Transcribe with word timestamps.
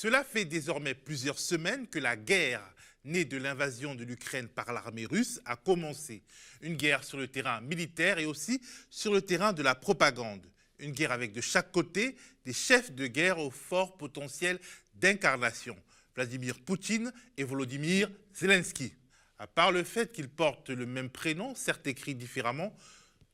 Cela 0.00 0.22
fait 0.22 0.44
désormais 0.44 0.94
plusieurs 0.94 1.40
semaines 1.40 1.88
que 1.88 1.98
la 1.98 2.14
guerre 2.14 2.62
née 3.02 3.24
de 3.24 3.36
l'invasion 3.36 3.96
de 3.96 4.04
l'Ukraine 4.04 4.46
par 4.46 4.72
l'armée 4.72 5.06
russe 5.06 5.40
a 5.44 5.56
commencé. 5.56 6.22
Une 6.60 6.76
guerre 6.76 7.02
sur 7.02 7.18
le 7.18 7.26
terrain 7.26 7.60
militaire 7.62 8.20
et 8.20 8.24
aussi 8.24 8.62
sur 8.90 9.12
le 9.12 9.22
terrain 9.22 9.52
de 9.52 9.60
la 9.60 9.74
propagande. 9.74 10.46
Une 10.78 10.92
guerre 10.92 11.10
avec 11.10 11.32
de 11.32 11.40
chaque 11.40 11.72
côté 11.72 12.14
des 12.44 12.52
chefs 12.52 12.92
de 12.92 13.08
guerre 13.08 13.40
au 13.40 13.50
fort 13.50 13.96
potentiel 13.96 14.60
d'incarnation. 14.94 15.76
Vladimir 16.14 16.60
Poutine 16.60 17.12
et 17.36 17.42
Volodymyr 17.42 18.08
Zelensky. 18.36 18.94
À 19.36 19.48
part 19.48 19.72
le 19.72 19.82
fait 19.82 20.12
qu'ils 20.12 20.28
portent 20.28 20.70
le 20.70 20.86
même 20.86 21.10
prénom, 21.10 21.56
certes 21.56 21.88
écrit 21.88 22.14
différemment, 22.14 22.72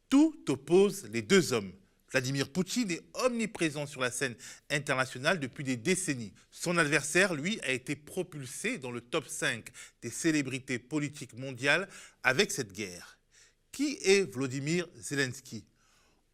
tout 0.09 0.43
oppose 0.49 1.11
les 1.12 1.21
deux 1.21 1.53
hommes. 1.53 1.75
Vladimir 2.15 2.49
Poutine 2.49 2.93
est 2.93 3.03
omniprésent 3.15 3.89
sur 3.89 4.01
la 4.01 4.12
scène 4.12 4.37
internationale 4.71 5.41
depuis 5.41 5.64
des 5.64 5.77
décennies. 5.77 6.33
Son 6.53 6.79
adversaire, 6.79 7.35
lui, 7.35 7.59
a 7.64 7.73
été 7.73 7.96
propulsé 7.96 8.79
dans 8.79 8.93
le 8.93 9.00
top 9.00 9.27
5 9.27 9.67
des 10.00 10.11
célébrités 10.11 10.79
politiques 10.79 11.36
mondiales 11.36 11.89
avec 12.22 12.53
cette 12.53 12.72
guerre. 12.72 13.19
Qui 13.72 13.99
est 14.00 14.32
Vladimir 14.32 14.86
Zelensky? 14.95 15.64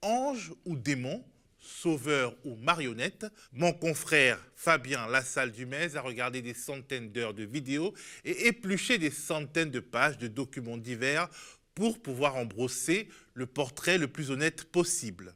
Ange 0.03 0.53
ou 0.67 0.77
démon? 0.77 1.25
Sauveur 1.59 2.37
ou 2.45 2.57
marionnette? 2.57 3.25
Mon 3.53 3.73
confrère 3.73 4.39
Fabien 4.57 5.07
Lassalle 5.07 5.51
Dumez 5.51 5.97
a 5.97 6.03
regardé 6.03 6.43
des 6.43 6.53
centaines 6.53 7.11
d'heures 7.11 7.33
de 7.33 7.45
vidéos 7.45 7.95
et 8.27 8.49
épluché 8.49 8.99
des 8.99 9.11
centaines 9.11 9.71
de 9.71 9.81
pages 9.81 10.19
de 10.19 10.29
documents 10.29 10.77
divers 10.77 11.31
pour 11.75 12.03
pouvoir 12.03 12.37
en 12.37 12.45
brosser 12.45 13.09
le 13.33 13.47
portrait 13.47 13.97
le 13.97 14.09
plus 14.09 14.31
honnête 14.31 14.65
possible. 14.65 15.33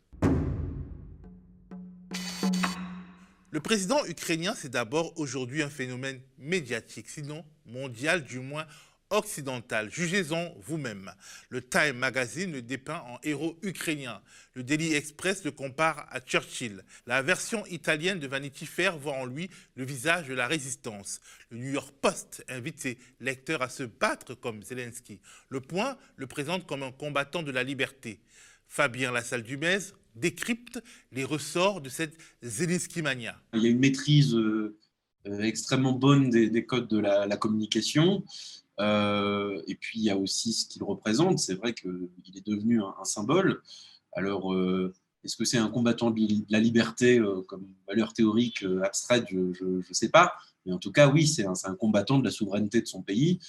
Le 3.54 3.60
président 3.60 4.04
ukrainien, 4.06 4.52
c'est 4.56 4.70
d'abord 4.70 5.16
aujourd'hui 5.16 5.62
un 5.62 5.70
phénomène 5.70 6.20
médiatique, 6.38 7.08
sinon 7.08 7.44
mondial 7.66 8.24
du 8.24 8.40
moins 8.40 8.66
occidental. 9.10 9.92
Jugez-en 9.92 10.52
vous-même. 10.58 11.12
Le 11.50 11.62
Time 11.62 11.96
Magazine 11.96 12.50
le 12.50 12.62
dépeint 12.62 13.04
en 13.06 13.20
héros 13.22 13.56
ukrainien. 13.62 14.20
Le 14.54 14.64
Daily 14.64 14.94
Express 14.94 15.44
le 15.44 15.52
compare 15.52 16.08
à 16.10 16.18
Churchill. 16.18 16.82
La 17.06 17.22
version 17.22 17.64
italienne 17.66 18.18
de 18.18 18.26
Vanity 18.26 18.66
Fair 18.66 18.98
voit 18.98 19.14
en 19.14 19.24
lui 19.24 19.48
le 19.76 19.84
visage 19.84 20.26
de 20.26 20.34
la 20.34 20.48
résistance. 20.48 21.20
Le 21.50 21.58
New 21.58 21.70
York 21.74 21.94
Post 22.02 22.44
invite 22.48 22.80
ses 22.80 22.98
lecteurs 23.20 23.62
à 23.62 23.68
se 23.68 23.84
battre 23.84 24.34
comme 24.34 24.64
Zelensky. 24.64 25.20
Le 25.48 25.60
Point 25.60 25.96
le 26.16 26.26
présente 26.26 26.66
comme 26.66 26.82
un 26.82 26.90
combattant 26.90 27.44
de 27.44 27.52
la 27.52 27.62
liberté. 27.62 28.18
Fabien 28.66 29.12
Lassalle-Dumez 29.12 29.92
décrypte 30.14 30.82
les 31.12 31.24
ressorts 31.24 31.80
de 31.80 31.88
cette 31.88 32.16
Zelensky 32.42 33.02
mania. 33.02 33.36
Il 33.54 33.62
y 33.62 33.66
a 33.66 33.70
une 33.70 33.78
maîtrise 33.78 34.34
euh, 34.34 34.76
euh, 35.26 35.40
extrêmement 35.40 35.92
bonne 35.92 36.30
des, 36.30 36.66
codes 36.66 36.88
de 36.88 36.98
la, 36.98 37.36
communication. 37.36 38.24
Euh, 38.80 39.62
et 39.66 39.74
puis 39.76 40.00
il 40.00 40.04
y 40.04 40.10
a 40.10 40.16
aussi 40.16 40.52
ce 40.52 40.66
qu'il 40.66 40.82
représente. 40.82 41.38
C'est 41.38 41.54
vrai 41.54 41.74
qu'il 41.74 42.08
est 42.34 42.46
devenu 42.46 42.82
un, 42.82 43.04
symbole. 43.04 43.62
Alors, 44.12 44.54
est-ce 45.24 45.36
que 45.36 45.44
c'est 45.44 45.58
un 45.58 45.68
combattant 45.68 46.10
de 46.10 46.20
la 46.48 46.60
liberté 46.60 47.20
comme 47.48 47.66
valeur 47.88 48.12
théorique 48.12 48.64
abstraite? 48.82 49.26
Je 49.30 49.64
ne 49.64 49.82
sais 49.92 50.10
pas. 50.10 50.32
Mais 50.66 50.72
en 50.72 50.78
tout 50.78 50.92
cas, 50.92 51.08
oui, 51.08 51.26
c'est 51.26 51.46
un, 51.46 51.74
combattant 51.74 52.18
de 52.18 52.24
la 52.24 52.30
souveraineté 52.30 52.80
de 52.80 52.86
son 52.86 53.02
pays. 53.02 53.40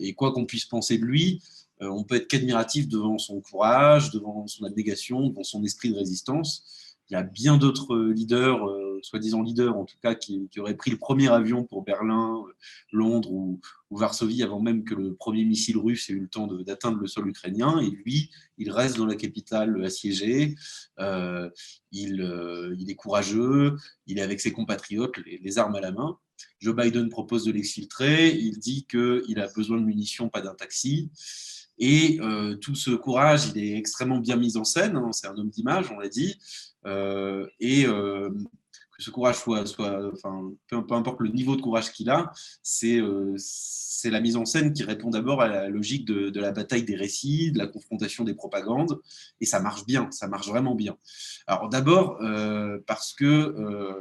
et 0.00 0.14
quoi 0.14 0.32
qu'on 0.32 0.46
puisse 0.46 0.64
penser 0.64 0.98
de 0.98 1.04
lui, 1.04 1.40
euh, 1.40 1.59
on 1.80 2.04
peut 2.04 2.16
être 2.16 2.28
qu'admiratif 2.28 2.88
devant 2.88 3.18
son 3.18 3.40
courage, 3.40 4.10
devant 4.10 4.46
son 4.46 4.64
abnégation, 4.64 5.28
devant 5.28 5.44
son 5.44 5.64
esprit 5.64 5.90
de 5.90 5.96
résistance. 5.96 6.64
Il 7.10 7.14
y 7.14 7.16
a 7.16 7.24
bien 7.24 7.56
d'autres 7.56 7.98
leaders, 7.98 8.64
euh, 8.68 9.00
soi-disant 9.02 9.42
leaders 9.42 9.76
en 9.76 9.84
tout 9.84 9.96
cas, 10.00 10.14
qui, 10.14 10.48
auraient 10.58 10.76
pris 10.76 10.92
le 10.92 10.96
premier 10.96 11.28
avion 11.28 11.64
pour 11.64 11.82
Berlin, 11.82 12.40
euh, 12.46 12.52
Londres 12.92 13.32
ou, 13.32 13.60
Varsovie 13.90 14.44
avant 14.44 14.60
même 14.60 14.84
que 14.84 14.94
le 14.94 15.14
premier 15.14 15.44
missile 15.44 15.76
russe 15.76 16.08
ait 16.10 16.12
eu 16.12 16.20
le 16.20 16.28
temps 16.28 16.46
d'atteindre 16.46 16.98
le 16.98 17.08
sol 17.08 17.28
ukrainien. 17.28 17.80
Et 17.80 17.90
lui, 17.90 18.30
il 18.56 18.70
reste 18.70 18.96
dans 18.96 19.06
la 19.06 19.16
capitale 19.16 19.84
assiégée. 19.84 20.54
il, 21.90 22.86
est 22.88 22.94
courageux, 22.94 23.76
il 24.06 24.18
est 24.18 24.22
avec 24.22 24.40
ses 24.40 24.52
compatriotes, 24.52 25.16
les 25.26 25.58
armes 25.58 25.74
à 25.74 25.80
la 25.80 25.90
main. 25.90 26.16
Joe 26.60 26.76
Biden 26.76 27.08
propose 27.08 27.44
de 27.44 27.50
l'exfiltrer. 27.50 28.36
Il 28.36 28.60
dit 28.60 28.86
qu'il 28.88 29.40
a 29.40 29.48
besoin 29.48 29.78
de 29.80 29.84
munitions, 29.84 30.28
pas 30.28 30.40
d'un 30.40 30.54
taxi. 30.54 31.10
Et 31.80 32.18
euh, 32.20 32.56
tout 32.56 32.74
ce 32.74 32.90
courage, 32.90 33.48
il 33.48 33.64
est 33.64 33.76
extrêmement 33.76 34.18
bien 34.18 34.36
mis 34.36 34.58
en 34.58 34.64
scène. 34.64 34.96
Hein, 34.96 35.08
c'est 35.12 35.26
un 35.26 35.36
homme 35.36 35.48
d'image, 35.48 35.90
on 35.90 35.98
l'a 35.98 36.10
dit. 36.10 36.38
Euh, 36.86 37.46
et 37.58 37.86
euh, 37.86 38.28
que 38.96 39.02
ce 39.02 39.10
courage 39.10 39.36
soit, 39.36 39.64
peu, 40.68 40.94
importe 40.94 41.20
le 41.20 41.30
niveau 41.30 41.56
de 41.56 41.62
courage 41.62 41.90
qu'il 41.90 42.10
a, 42.10 42.32
c'est 42.62 43.00
la 44.10 44.20
mise 44.20 44.36
en 44.36 44.44
scène 44.44 44.74
qui 44.74 44.82
répond 44.82 45.08
d'abord 45.08 45.40
à 45.40 45.48
la 45.48 45.68
logique 45.70 46.04
de, 46.04 46.38
la 46.38 46.52
bataille 46.52 46.84
des 46.84 46.96
récits, 46.96 47.50
de 47.50 47.58
la 47.58 47.66
confrontation 47.66 48.24
des 48.24 48.34
propagandes. 48.34 49.00
Et 49.40 49.46
ça 49.46 49.58
marche 49.58 49.86
bien, 49.86 50.10
ça 50.10 50.28
marche 50.28 50.48
vraiment 50.48 50.74
bien. 50.74 50.98
Alors 51.46 51.70
d'abord, 51.70 52.18
parce 52.86 53.14
que 53.14 53.96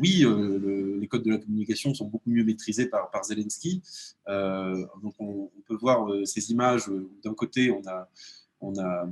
oui, 0.00 0.24
euh, 0.24 0.98
les 0.98 1.06
codes 1.06 1.22
de 1.24 1.30
la 1.30 1.38
communication 1.38 1.92
sont 1.94 2.06
beaucoup 2.06 2.30
mieux 2.30 2.42
maîtrisés 2.42 2.86
par, 2.86 3.10
Zelensky. 3.22 3.82
Euh, 4.28 4.86
donc 5.02 5.14
on, 5.18 5.50
peut 5.66 5.76
voir 5.76 6.10
euh, 6.10 6.24
ces 6.24 6.50
images. 6.50 6.90
D'un 7.22 7.34
côté, 7.34 7.70
on 7.70 8.78
a, 8.78 9.06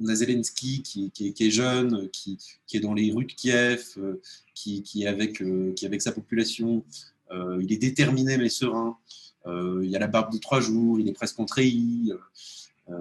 Zelensky 0.00 0.82
qui, 0.82 1.34
est 1.38 1.50
jeune, 1.50 2.08
qui, 2.10 2.38
est 2.72 2.80
dans 2.80 2.94
les 2.94 3.12
rues 3.12 3.26
de 3.26 3.32
Kiev, 3.32 3.98
qui, 4.54 4.82
est 5.02 5.06
avec, 5.06 6.02
sa 6.02 6.12
population. 6.12 6.84
il 7.30 7.72
est 7.72 7.78
déterminé 7.78 8.36
mais 8.36 8.48
serein. 8.48 8.96
il 9.46 9.94
a 9.94 9.98
la 9.98 10.08
barbe 10.08 10.32
de 10.32 10.38
trois 10.38 10.60
jours, 10.60 10.98
il 10.98 11.08
est 11.08 11.12
presque 11.12 11.38
en 11.38 11.44
treillis. 11.44 12.12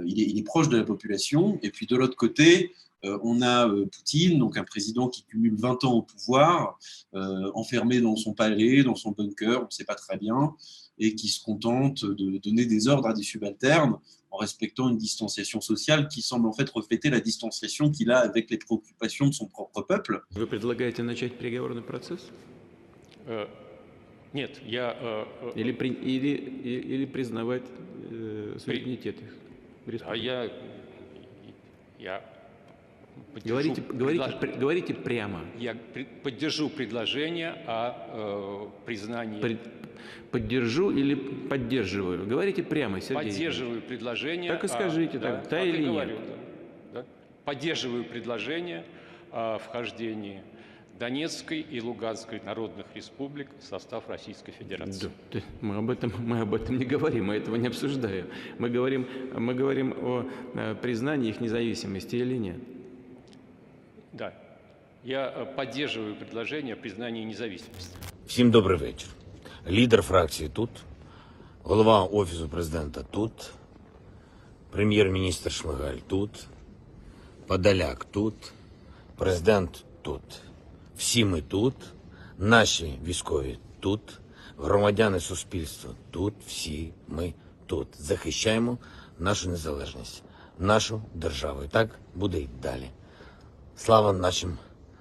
il, 0.06 0.38
est, 0.38 0.44
proche 0.44 0.70
de 0.70 0.78
la 0.78 0.84
population. 0.84 1.60
Et 1.64 1.72
puis 1.72 1.88
de 1.88 1.96
l'autre 1.96 2.18
côté, 2.18 2.74
on 3.23 3.43
a 3.43 3.69
euh, 3.69 3.87
Poutine, 3.87 4.39
donc 4.39 4.57
un 4.57 4.65
président 4.65 5.09
qui 5.09 5.25
cumule 5.25 5.55
20 5.57 5.85
ans 5.85 5.93
au 5.93 6.03
pouvoir, 6.03 6.79
euh, 7.15 7.51
enfermé 7.55 8.01
dans 8.01 8.17
son 8.17 8.33
palais, 8.33 8.83
dans 8.83 8.95
son 8.95 9.13
bunker, 9.13 9.63
on 9.63 9.67
ne 9.67 9.71
sait 9.71 9.85
pas 9.85 9.95
très 9.95 10.17
bien, 10.17 10.55
et 10.99 11.15
qui 11.15 11.29
se 11.29 11.43
contente 11.43 12.05
de 12.05 12.39
donner 12.39 12.67
des 12.67 12.89
ordres 12.89 13.09
à 13.09 13.13
des 13.13 13.23
subalternes 13.23 13.99
en 14.31 14.37
respectant 14.37 14.89
une 14.89 14.97
distanciation 14.97 15.61
sociale 15.61 16.09
qui 16.09 16.23
semble 16.23 16.49
en 16.49 16.53
fait 16.53 16.69
refléter 16.71 17.11
la 17.11 17.21
distanciation 17.21 17.91
qu'il 17.91 18.11
a 18.11 18.19
avec 18.19 18.51
les 18.51 18.59
préoccupations 18.59 19.29
de 19.29 19.35
son 19.35 19.47
propre 19.47 19.83
peuple. 19.83 20.23
Vous 20.33 20.47
предлагаете 20.47 21.03
начать 21.03 21.39
переговорный 21.39 21.83
процесс? 21.83 22.31
Нет, 24.33 24.61
я... 24.67 24.97
Или, 25.55 25.71
или, 25.71 26.29
или 26.65 27.05
признавать 27.07 27.63
суверенитет 28.59 29.21
их? 29.21 30.03
А 30.07 30.17
я, 30.17 30.51
я 32.01 32.21
Говорите, 33.46 33.82
говорите, 33.82 34.38
предлож... 34.40 34.60
говорите 34.60 34.94
прямо. 34.94 35.42
Я 35.58 35.76
поддержу 36.24 36.70
предложение 36.70 37.56
о 37.68 38.68
э, 38.74 38.86
признании. 38.86 39.42
При... 39.42 39.58
Поддержу 40.32 40.92
или 40.92 41.16
поддерживаю? 41.16 42.26
Говорите 42.26 42.64
прямо, 42.64 43.02
Сергей. 43.02 43.32
Поддерживаю 43.32 43.82
предложение. 43.82 44.52
Так 44.52 44.64
и 44.64 44.68
скажите, 44.68 45.18
о... 45.18 45.22
так, 45.22 45.44
да, 45.44 45.50
да 45.50 45.64
или 45.64 45.86
говорю, 45.86 46.16
нет? 46.16 46.26
Да, 46.94 47.02
да. 47.02 47.06
Поддерживаю 47.46 48.04
предложение 48.04 48.84
о 49.32 49.58
вхождении 49.58 50.42
Донецкой 51.00 51.62
и 51.62 51.80
Луганской 51.82 52.42
народных 52.42 52.86
республик 52.94 53.48
в 53.60 53.64
состав 53.64 54.08
Российской 54.10 54.52
Федерации. 54.52 55.10
Да, 55.32 55.40
мы, 55.62 55.78
об 55.78 55.90
этом, 55.90 56.12
мы 56.20 56.42
об 56.42 56.54
этом 56.54 56.78
не 56.78 56.86
говорим, 56.86 57.28
мы 57.28 57.36
этого 57.36 57.56
не 57.56 57.68
обсуждаем. 57.68 58.28
Мы 58.58 58.70
говорим, 58.70 59.08
мы 59.34 59.54
говорим 59.54 59.94
о 59.98 60.30
э, 60.56 60.76
признании 60.76 61.30
их 61.30 61.40
независимости 61.40 62.18
или 62.18 62.36
нет. 62.36 62.58
Да. 64.14 64.34
Я 65.04 65.32
э, 65.36 65.46
поддерживаю 65.56 66.16
предложение 66.16 66.76
о 66.76 66.78
признании 66.78 67.24
независимости. 67.24 67.96
Всім 68.28 68.52
добрий 68.52 68.78
вечір. 68.78 69.10
Лідер 69.68 70.02
фракції 70.02 70.50
тут, 70.50 70.70
голова 71.64 72.04
Офісу 72.04 72.50
президента 72.50 73.04
тут, 73.04 73.52
прем'єр-міністр 74.72 75.52
Шмигаль 75.52 75.98
тут, 76.08 76.48
Подоляк 77.48 78.06
тут, 78.06 78.54
президент 79.18 79.86
тут. 80.02 80.22
Всі 80.98 81.26
ми 81.26 81.42
тут, 81.42 81.76
наші 82.38 83.00
військові 83.06 83.58
тут, 83.80 84.02
громадяни 84.58 85.20
суспільства 85.20 85.92
тут, 86.12 86.34
всі 86.48 86.94
ми 87.08 87.34
тут. 87.66 87.88
Захищаємо 87.98 88.78
нашу 89.20 89.50
незалежність, 89.50 90.24
нашу 90.60 91.02
державу. 91.14 91.64
І 91.64 91.68
так 91.68 92.00
буде 92.16 92.40
й 92.40 92.50
далі. 92.62 92.90
Слава 93.79 94.13
нашим 94.13 94.59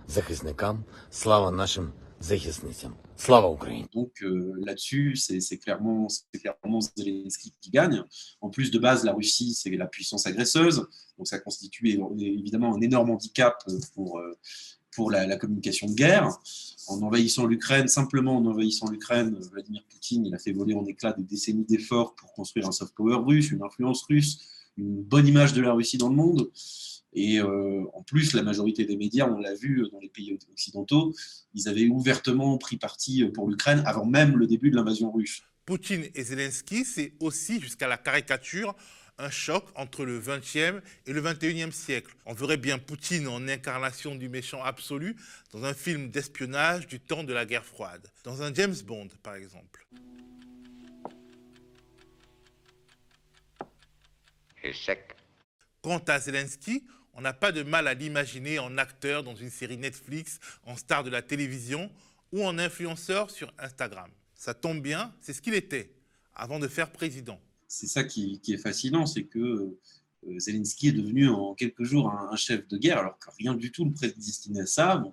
захисникам, 0.08 0.86
слава 1.12 1.52
нашим 1.52 1.94
захисницям. 2.20 2.98
Слава 3.16 3.54
Ukraine. 3.54 3.88
Donc 3.94 4.22
euh, 4.24 4.54
là-dessus, 4.66 5.16
c'est 5.16 5.58
clairement, 5.58 6.08
clairement 6.34 6.82
Zelensky 6.82 7.54
qui 7.62 7.70
gagne. 7.70 8.04
En 8.42 8.50
plus 8.50 8.72
de 8.72 8.80
base, 8.80 9.04
la 9.04 9.14
Russie, 9.14 9.54
c'est 9.54 9.70
la 9.78 9.86
puissance 9.86 10.26
agresseuse. 10.26 10.88
Donc 11.18 11.28
ça 11.28 11.40
constitue 11.40 12.00
évidemment 12.20 12.76
un 12.76 12.82
énorme 12.82 13.12
handicap 13.12 13.64
pour, 13.94 14.20
pour 14.96 15.12
la, 15.12 15.38
communication 15.38 15.88
de 15.88 15.94
guerre. 15.94 16.30
En 16.88 17.02
envahissant 17.02 17.46
l'Ukraine, 17.46 17.88
simplement 17.88 18.38
en 18.38 18.46
envahissant 18.46 18.90
l'Ukraine, 18.90 19.38
Vladimir 19.52 19.84
Poutine 19.90 20.26
il 20.26 20.36
a 20.36 20.40
fait 20.40 20.52
voler 20.52 20.74
en 20.74 20.86
éclats 20.86 21.14
des 21.14 21.24
décennies 21.24 21.66
d'efforts 21.66 22.16
pour 22.16 22.34
construire 22.34 22.68
un 22.68 22.72
soft 22.72 22.94
power 22.94 23.18
russe, 23.26 23.52
une 23.52 23.64
influence 23.64 24.04
russe, 24.04 24.40
une 24.78 25.02
bonne 25.02 25.28
image 25.28 25.54
de 25.54 25.62
la 25.62 25.74
Russie 25.74 25.98
dans 25.98 26.10
le 26.10 26.16
monde. 26.16 26.50
Et 27.13 27.41
euh, 27.41 27.85
en 27.95 28.03
plus, 28.03 28.35
la 28.35 28.43
majorité 28.43 28.85
des 28.85 28.97
médias, 28.97 29.29
on 29.29 29.39
l'a 29.39 29.55
vu 29.55 29.87
dans 29.91 29.99
les 29.99 30.09
pays 30.09 30.39
occidentaux, 30.53 31.15
ils 31.55 31.69
avaient 31.69 31.89
ouvertement 31.89 32.59
pris 32.59 32.77
parti 32.77 33.25
pour 33.25 33.49
l'Ukraine 33.49 33.83
avant 33.87 34.05
même 34.05 34.37
le 34.37 34.47
début 34.47 34.71
de 34.71 34.77
l'invasion 34.77 35.11
russe. 35.11 35.43
Poutine 35.65 36.07
et 36.15 36.23
Zelensky, 36.25 36.85
c'est 36.85 37.13
aussi, 37.21 37.61
jusqu'à 37.61 37.89
la 37.89 37.99
caricature, 37.99 38.75
un 39.19 39.31
choc 39.31 39.65
entre 39.75 40.05
le 40.05 40.21
20e 40.21 40.81
et 41.07 41.13
le 41.13 41.21
21e 41.21 41.73
siècle. 41.73 42.15
On 42.25 42.33
verrait 42.33 42.57
bien 42.57 42.79
Poutine 42.79 43.27
en 43.27 43.47
incarnation 43.49 44.15
du 44.15 44.29
méchant 44.29 44.63
absolu 44.63 45.17
dans 45.53 45.65
un 45.65 45.75
film 45.75 46.09
d'espionnage 46.11 46.87
du 46.87 47.01
temps 47.01 47.25
de 47.25 47.33
la 47.33 47.45
guerre 47.45 47.65
froide, 47.65 48.07
dans 48.25 48.43
un 48.43 48.55
James 48.55 48.77
Bond 48.87 49.09
par 49.23 49.35
exemple. 49.35 49.87
Échec. 54.63 55.17
Quant 55.83 56.03
à 56.09 56.19
Zelensky, 56.19 56.85
on 57.19 57.21
n'a 57.21 57.35
pas 57.35 57.53
de 57.53 57.63
mal 57.63 57.87
à 57.87 57.95
l'imaginer 57.95 58.59
en 58.59 58.79
acteur 58.79 59.23
dans 59.23 59.35
une 59.35 59.51
série 59.51 59.77
Netflix, 59.77 60.41
en 60.65 60.77
star 60.77 61.05
de 61.05 61.11
la 61.11 61.21
télévision 61.21 61.91
ou 62.33 62.45
en 62.45 62.59
influenceur 62.59 63.31
sur 63.31 63.53
Instagram. 63.59 64.11
Ça 64.35 64.55
tombe 64.55 64.81
bien, 64.81 65.13
c'est 65.21 65.35
ce 65.35 65.43
qu'il 65.43 65.55
était 65.55 65.93
avant 66.35 66.59
de 66.59 66.69
faire 66.69 66.91
président 66.91 67.41
c'est 67.69 67.87
ça 67.87 68.03
qui, 68.03 68.41
est 68.49 68.57
fascinant, 68.57 69.07
c'est 69.07 69.25
que 69.25 69.39
euh, 69.39 70.39
Zelensky 70.39 70.89
est 70.89 70.93
devenu 70.93 71.29
en 71.29 71.55
quelques 71.55 71.85
jours 71.85 72.11
un, 72.11 72.35
chef 72.35 72.67
de 72.67 72.79
guerre, 72.79 72.99
alors 72.99 73.19
que 73.19 73.29
rien 73.39 73.55
du 73.55 73.71
tout 73.71 73.85
le 73.85 73.93
prédestinait 73.93 74.63
à 74.63 74.67
ça. 74.67 75.05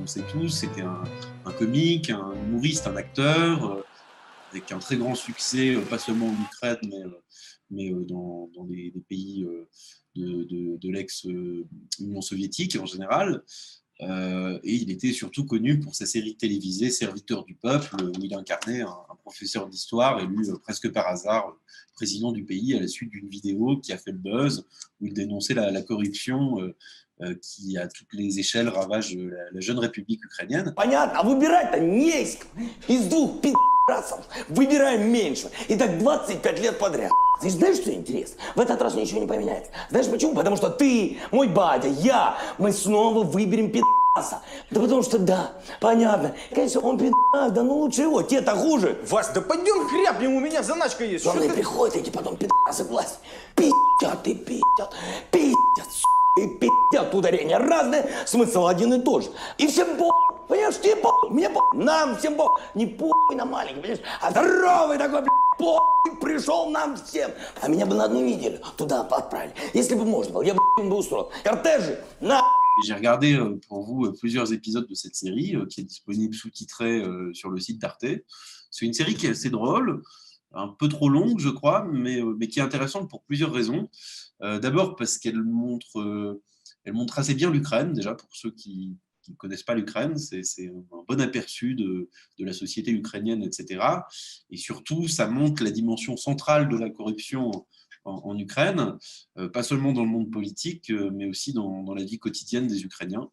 on 0.00 0.06
sait 0.06 0.24
tous, 0.32 0.48
c'était 0.48 0.80
un, 0.80 1.04
comique, 1.58 2.10
un 2.10 2.32
humoriste, 2.32 2.86
un 2.86 2.96
acteur, 2.96 3.64
euh, 3.64 3.85
avec 4.50 4.72
un 4.72 4.78
très 4.78 4.96
grand 4.96 5.14
succès, 5.14 5.74
euh, 5.74 5.82
pas 5.82 5.98
seulement 5.98 6.28
en 6.28 6.42
Ukraine, 6.42 6.78
mais, 7.70 7.90
dans, 8.06 8.48
des, 8.68 8.92
pays 9.08 9.46
de, 10.14 10.90
l'ex-Union 10.90 12.20
soviétique 12.20 12.76
en 12.76 12.86
général. 12.86 13.42
Euh, 14.02 14.58
et 14.62 14.74
il 14.74 14.90
était 14.90 15.12
surtout 15.12 15.46
connu 15.46 15.80
pour 15.80 15.94
sa 15.94 16.04
série 16.04 16.36
télévisée 16.36 16.90
Serviteur 16.90 17.44
du 17.44 17.54
peuple, 17.54 17.96
où 18.02 18.12
il 18.22 18.34
incarnait 18.34 18.82
un, 18.82 18.94
professeur 19.24 19.68
d'histoire 19.68 20.20
élu 20.20 20.48
euh, 20.48 20.56
presque 20.58 20.92
par 20.92 21.08
hasard 21.08 21.56
président 21.94 22.30
du 22.30 22.44
pays 22.44 22.76
à 22.76 22.80
la 22.80 22.86
suite 22.86 23.10
d'une 23.10 23.28
vidéo 23.28 23.78
qui 23.78 23.92
a 23.92 23.98
fait 23.98 24.12
le 24.12 24.18
buzz, 24.18 24.64
où 25.00 25.06
il 25.06 25.14
dénonçait 25.14 25.54
la, 25.54 25.82
corruption 25.82 26.60
euh, 27.22 27.34
qui, 27.42 27.78
à 27.78 27.88
toutes 27.88 28.12
les 28.12 28.38
échelles, 28.38 28.68
ravage 28.68 29.16
la, 29.16 29.60
jeune 29.60 29.78
République 29.78 30.22
ukrainienne. 30.24 30.74
Пи***расов. 33.86 34.20
Выбираем 34.48 35.10
меньше. 35.10 35.50
И 35.68 35.76
так 35.76 35.98
25 35.98 36.60
лет 36.60 36.78
подряд. 36.78 37.10
Ты 37.40 37.50
знаешь, 37.50 37.76
что 37.76 37.92
интересно? 37.92 38.36
В 38.54 38.60
этот 38.60 38.80
раз 38.82 38.94
ничего 38.94 39.20
не 39.20 39.26
поменяется. 39.26 39.70
Знаешь 39.90 40.06
почему? 40.08 40.34
Потому 40.34 40.56
что 40.56 40.70
ты, 40.70 41.18
мой 41.30 41.48
батя, 41.48 41.88
я, 41.88 42.36
мы 42.58 42.72
снова 42.72 43.22
выберем 43.22 43.70
пи***аса. 43.70 44.40
Да 44.70 44.80
потому 44.80 45.02
что, 45.02 45.18
да, 45.18 45.52
понятно. 45.80 46.34
Конечно, 46.54 46.80
он 46.80 46.98
пи***ас, 46.98 47.52
да 47.52 47.62
ну 47.62 47.76
лучше 47.76 48.02
его, 48.02 48.22
те-то 48.22 48.56
хуже. 48.56 48.98
Вась, 49.08 49.28
да 49.28 49.40
пойдем 49.40 49.86
хряпнем, 49.88 50.34
у 50.34 50.40
меня 50.40 50.62
заначка 50.62 51.04
есть. 51.04 51.24
Главное, 51.24 51.50
приходят 51.50 51.96
эти 51.96 52.10
потом 52.10 52.36
пи***асы 52.36 52.84
власть. 52.84 53.20
Пи***ят 53.54 54.26
и 54.26 54.34
пи***ят, 54.34 54.92
пи***ят, 55.30 55.88
и 56.38 56.46
пи***ят. 56.48 57.14
Ударение 57.14 57.58
разное, 57.58 58.10
смысл 58.24 58.66
один 58.66 58.94
и 58.94 59.00
тот 59.00 59.24
же. 59.24 59.30
И 59.58 59.66
всем 59.68 59.96
по... 59.96 60.10
Понимаешь, 60.47 60.79
тебе 60.81 60.95
по... 60.97 61.29
мне 61.29 61.49
по... 61.49 61.61
Нам 61.73 62.17
всем 62.17 62.35
по... 62.35 62.59
Не 62.75 62.85
по... 62.85 63.11
на 63.33 63.45
маленький, 63.45 63.81
понимаешь, 63.81 64.01
а 64.21 64.31
здоровый 64.31 64.97
такой, 64.97 65.21
блядь. 65.21 66.19
пришел 66.19 66.69
нам 66.69 66.95
всем. 66.95 67.31
А 67.61 67.67
меня 67.67 67.85
бы 67.85 67.95
на 67.95 68.05
одну 68.05 68.21
неделю 68.21 68.59
туда 68.77 69.01
отправили. 69.01 69.53
Если 69.73 69.95
бы 69.95 70.05
можно 70.05 70.33
было, 70.33 70.41
я 70.43 70.53
бы, 70.53 70.59
бы 70.77 70.97
устроил. 70.97 71.31
Кортежи, 71.43 72.03
на... 72.19 72.41
J'ai 72.85 72.93
regardé 72.93 73.33
euh, 73.33 73.59
pour 73.67 73.83
vous 73.83 74.05
euh, 74.05 74.13
plusieurs 74.17 74.53
épisodes 74.53 74.87
de 74.87 74.95
cette 74.95 75.15
série 75.15 75.55
euh, 75.55 75.65
qui 75.65 75.81
est 75.81 75.83
disponible 75.83 76.33
sous-titrée 76.33 77.03
sur 77.33 77.49
le 77.49 77.59
site 77.59 77.79
d'Arte. 77.79 78.05
C'est 78.69 78.85
une 78.85 78.93
série 78.93 79.15
qui 79.15 79.27
est 79.27 79.31
assez 79.31 79.49
drôle, 79.49 80.01
un 80.53 80.69
peu 80.69 80.87
trop 80.87 81.09
longue, 81.09 81.39
je 81.39 81.49
crois, 81.49 81.85
mais, 81.91 82.21
mais 82.37 82.47
qui 82.47 82.59
est 82.59 82.63
intéressante 82.63 83.09
pour 83.09 83.23
plusieurs 83.23 83.51
raisons. 83.51 83.89
D'abord 84.39 84.95
parce 84.95 85.17
qu'elle 85.17 85.43
montre, 85.43 86.39
elle 86.85 86.93
montre 86.93 87.19
assez 87.19 87.35
bien 87.35 87.51
l'Ukraine, 87.51 87.93
déjà 87.93 88.15
pour 88.15 88.29
ceux 88.31 88.51
qui, 88.51 88.95
qui 89.25 89.31
ne 89.31 89.35
connaissent 89.35 89.63
pas 89.63 89.75
l'Ukraine, 89.75 90.17
c'est 90.17 90.67
un 90.67 91.03
bon 91.07 91.21
aperçu 91.21 91.75
de, 91.75 92.09
de, 92.39 92.45
la 92.45 92.53
société 92.53 92.91
ukrainienne, 92.91 93.43
etc. 93.43 93.83
Et 94.49 94.57
surtout, 94.57 95.07
ça 95.07 95.27
montre 95.27 95.63
la 95.63 95.71
dimension 95.71 96.17
centrale 96.17 96.69
de 96.69 96.77
la 96.77 96.89
corruption 96.89 97.51
en, 98.03 98.21
en 98.23 98.37
Ukraine, 98.37 98.97
euh, 99.37 99.47
pas 99.49 99.63
seulement 99.63 99.93
dans 99.93 100.03
le 100.03 100.09
monde 100.09 100.31
politique, 100.31 100.89
euh, 100.89 101.11
mais 101.13 101.27
aussi 101.27 101.53
dans, 101.53 101.83
dans, 101.83 101.93
la 101.93 102.03
vie 102.03 102.17
quotidienne 102.17 102.67
des 102.67 102.83
Ukrainiens. 102.83 103.29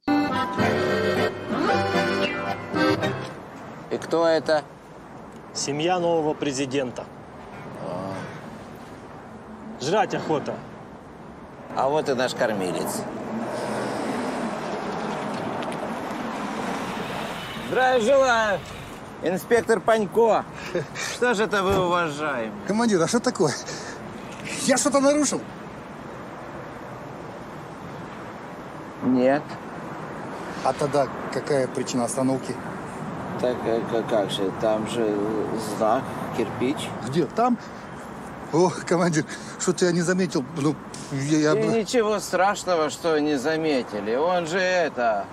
И 3.91 3.97
кто 3.97 4.27
это? 4.27 4.65
Семья 5.55 5.99
нового 5.99 6.35
президента. 6.35 7.07
Жрать 9.81 10.15
охота. 10.15 10.55
А 11.75 11.89
вот 11.89 12.09
и 12.09 12.15
наш 12.15 12.35
кормилец. 12.35 13.03
Здравия 17.74 18.02
желаю. 18.02 18.60
Инспектор 19.24 19.80
Панько. 19.80 20.46
Что 21.16 21.34
же 21.34 21.46
это 21.46 21.64
вы 21.64 21.84
уважаем? 21.84 22.54
Командир, 22.68 23.02
а 23.02 23.08
что 23.08 23.20
такое? 23.20 23.52
Я 24.66 24.78
что-то 24.78 25.00
нарушил? 25.00 25.42
Нет. 29.02 29.42
А 30.64 30.72
тогда 30.74 31.08
какая 31.34 31.68
причина 31.68 32.06
остановки? 32.06 32.56
Так 33.42 33.58
э, 33.66 33.82
как 34.08 34.30
же, 34.30 34.52
там 34.62 34.88
же 34.88 35.12
знак, 35.76 36.04
кирпич. 36.38 36.78
Где? 37.08 37.26
Там? 37.26 37.58
О, 38.52 38.70
командир, 38.86 39.26
что-то 39.60 39.86
я 39.86 39.92
не 39.94 40.02
заметил. 40.02 40.46
Ну, 40.58 40.76
я, 41.12 41.54
я... 41.54 41.60
И 41.60 41.68
ничего 41.70 42.20
страшного, 42.20 42.92
что 42.92 43.18
не 43.18 43.40
заметили. 43.40 44.14
Он 44.14 44.46
же 44.46 44.60
это... 44.60 45.26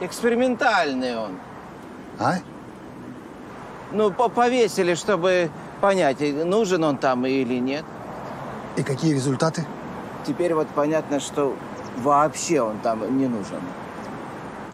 Экспериментальный 0.00 1.16
он. 1.16 1.38
А? 2.18 2.38
Ну, 3.92 4.10
повесили, 4.12 4.94
чтобы 4.94 5.50
понять, 5.80 6.20
нужен 6.20 6.82
он 6.84 6.98
там 6.98 7.26
или 7.26 7.58
нет. 7.58 7.84
И 8.76 8.82
какие 8.82 9.12
результаты? 9.12 9.66
Теперь 10.26 10.54
вот 10.54 10.68
понятно, 10.68 11.20
что 11.20 11.56
вообще 11.98 12.60
он 12.60 12.78
там 12.80 13.18
не 13.18 13.28
нужен. 13.28 13.60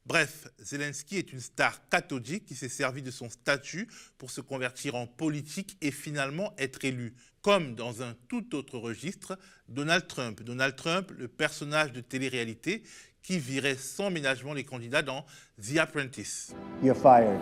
Bref, 0.06 0.48
Zelensky 0.62 1.18
est 1.18 1.32
une 1.34 1.40
star 1.40 1.74
cathodique 1.90 2.46
qui 2.46 2.54
s'est 2.54 2.70
servi 2.70 3.02
de 3.02 3.10
son 3.10 3.28
statut 3.28 3.88
pour 4.16 4.30
se 4.30 4.40
convertir 4.40 4.94
en 4.94 5.06
politique 5.06 5.76
et 5.82 5.90
finalement 5.90 6.54
être 6.56 6.82
élu. 6.84 7.14
Comme 7.42 7.74
dans 7.74 8.02
un 8.02 8.14
tout 8.26 8.54
autre 8.54 8.78
registre, 8.78 9.38
Donald 9.68 10.06
Trump. 10.06 10.42
Donald 10.42 10.76
Trump, 10.76 11.10
le 11.16 11.28
personnage 11.28 11.92
de 11.92 12.00
télé-réalité 12.00 12.82
qui 13.23 13.39
virait 13.39 13.75
sans 13.75 14.11
ménagement 14.11 14.53
les 14.53 14.65
candidats 14.65 15.01
dans 15.01 15.25
The 15.61 15.77
Apprentice. 15.77 16.53
You're 16.83 16.95
fired. 16.95 17.39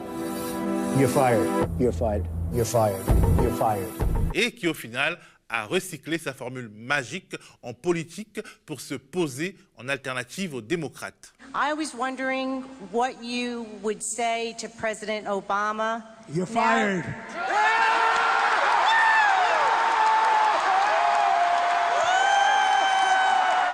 You're 0.98 1.10
fired. 1.10 1.48
You're 1.80 1.92
fired. 1.92 2.26
You're 2.54 2.66
fired. 2.66 3.04
You're 3.42 3.58
fired. 3.58 3.90
Et 4.34 4.52
qui 4.52 4.68
au 4.68 4.74
final 4.74 5.18
a 5.50 5.66
recyclé 5.66 6.18
sa 6.18 6.34
formule 6.34 6.70
magique 6.70 7.36
en 7.62 7.74
politique 7.74 8.40
pour 8.66 8.80
se 8.80 8.96
poser 8.96 9.58
en 9.78 9.90
alternative 9.90 10.56
aux 10.56 10.62
démocrates. 10.62 11.34
I 11.54 11.74
was 11.74 11.94
wondering 11.94 12.64
what 12.92 13.22
you 13.22 13.66
would 13.84 14.02
say 14.02 14.56
to 14.60 14.70
President 14.70 15.26
Obama. 15.28 16.04
You're 16.34 16.46
fired. 16.46 17.04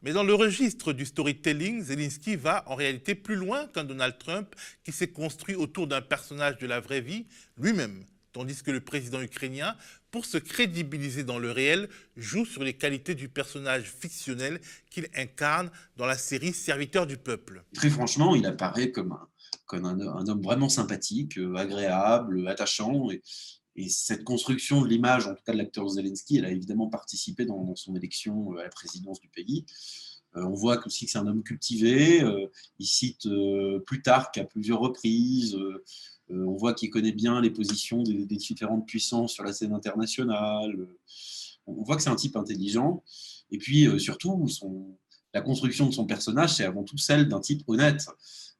Mais 0.08 0.14
dans 0.14 0.24
le 0.24 0.34
registre 0.34 0.94
du 0.94 1.06
storytelling, 1.06 1.84
Zelensky 1.84 2.38
va 2.38 2.64
en 2.68 2.76
réalité 2.76 3.14
plus 3.14 3.36
loin 3.36 3.68
qu'un 3.68 3.84
Donald 3.84 4.18
Trump 4.18 4.56
qui 4.86 4.94
s'est 4.94 5.10
construit 5.10 5.56
autour 5.56 5.86
d'un 5.86 6.00
personnage 6.00 6.58
de 6.60 6.66
la 6.66 6.80
vraie 6.80 7.02
vie 7.02 7.26
lui-même. 7.58 8.06
Tandis 8.32 8.64
que 8.64 8.72
le 8.72 8.80
président 8.80 9.22
ukrainien, 9.22 9.76
pour 10.10 10.24
se 10.24 10.38
crédibiliser 10.38 11.26
dans 11.26 11.40
le 11.40 11.52
réel, 11.52 11.90
joue 12.16 12.46
sur 12.46 12.64
les 12.64 12.72
qualités 12.72 13.16
du 13.16 13.28
personnage 13.28 13.84
fictionnel 13.84 14.62
qu'il 14.90 15.10
incarne 15.14 15.70
dans 15.98 16.06
la 16.06 16.18
série 16.18 16.54
Serviteur 16.54 17.06
du 17.06 17.18
peuple. 17.18 17.66
Très 17.74 17.90
franchement, 17.90 18.34
il 18.34 18.46
apparaît 18.46 18.94
comme 18.94 19.12
un, 19.74 20.00
homme 20.00 20.42
vraiment 20.42 20.70
sympathique, 20.70 21.38
euh, 21.38 21.54
agréable, 21.56 22.48
attachant. 22.48 23.12
Et, 23.12 23.22
et 23.77 23.89
cette 23.89 24.24
construction 24.24 24.81
de 24.81 24.88
l'image, 24.88 25.27
en 25.27 25.36
tout 25.36 25.43
cas 25.46 25.53
de 25.53 25.57
l'acteur 25.57 25.88
Zelensky, 25.88 26.38
elle 26.38 26.46
a 26.46 26.51
évidemment 26.51 26.88
participé 26.88 27.46
dans, 27.46 27.75
son 27.75 27.96
élection 27.96 28.53
euh, 28.53 28.60
à 28.60 28.63
la 28.63 28.69
présidence 28.69 29.19
du 29.19 29.29
pays. 29.29 29.65
on 30.34 30.53
voit 30.53 30.86
aussi 30.86 31.05
que 31.05 31.12
c'est 31.12 31.17
un 31.17 31.27
homme 31.27 31.43
cultivé. 31.43 32.24
il 32.79 32.86
cite 32.86 33.27
Plutarque 33.86 34.38
à 34.38 34.43
plusieurs 34.43 34.79
reprises. 34.79 35.57
on 36.29 36.55
voit 36.57 36.74
qu'il 36.74 36.89
connaît 36.89 37.12
bien 37.12 37.39
les 37.41 37.50
positions 37.50 38.03
des, 38.03 38.25
différentes 38.25 38.86
puissances 38.86 39.34
sur 39.34 39.43
la 39.43 39.53
scène 39.53 39.74
internationale. 39.74 40.88
on 41.65 41.84
voit 41.84 41.96
que 41.96 42.03
c'est 42.03 42.10
un 42.10 42.15
type 42.15 42.36
intelligent. 42.36 43.03
Et 43.51 43.57
puis 43.57 43.88
surtout, 44.00 44.46
la 45.34 45.41
construction 45.41 45.88
de 45.88 45.93
son 45.93 46.05
personnage, 46.05 46.55
c'est 46.55 46.65
avant 46.65 46.84
tout 46.84 46.98
celle 46.98 47.27
d'un 47.27 47.39
type 47.39 47.63
honnête. 47.67 48.07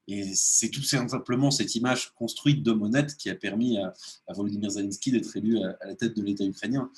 Et 0.07 0.31
c'est 0.35 0.69
tout 0.69 0.83
simplement 0.83 1.51
cette 1.51 1.75
image 1.75 2.13
construite 2.15 2.63
d'homme 2.63 2.81
honnête 2.81 3.15
qui 3.17 3.29
a 3.29 3.35
permis 3.35 3.77
à, 3.77 3.93
Volodymyr 4.29 4.71
Zelensky 4.71 5.11
d'être 5.11 5.35
élu 5.35 5.59
à, 5.59 5.77
la 5.85 5.95
tête 5.95 6.15
de 6.15 6.23
l'État 6.23 6.45
ukrainien. 6.45 6.89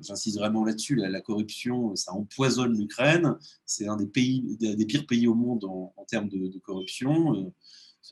J'insiste 0.00 0.38
vraiment 0.38 0.64
là-dessus. 0.64 0.96
La, 0.96 1.20
corruption, 1.20 1.94
ça 1.96 2.12
empoisonne 2.12 2.76
l'Ukraine. 2.76 3.36
C'est 3.66 3.88
un 3.88 3.96
des, 3.96 4.06
pays, 4.06 4.56
des, 4.58 4.86
pires 4.86 5.06
pays 5.06 5.26
au 5.26 5.34
monde 5.34 5.64
en, 5.64 5.92
termes 6.08 6.28
de, 6.28 6.58
corruption. 6.58 7.34
Euh, 7.34 7.50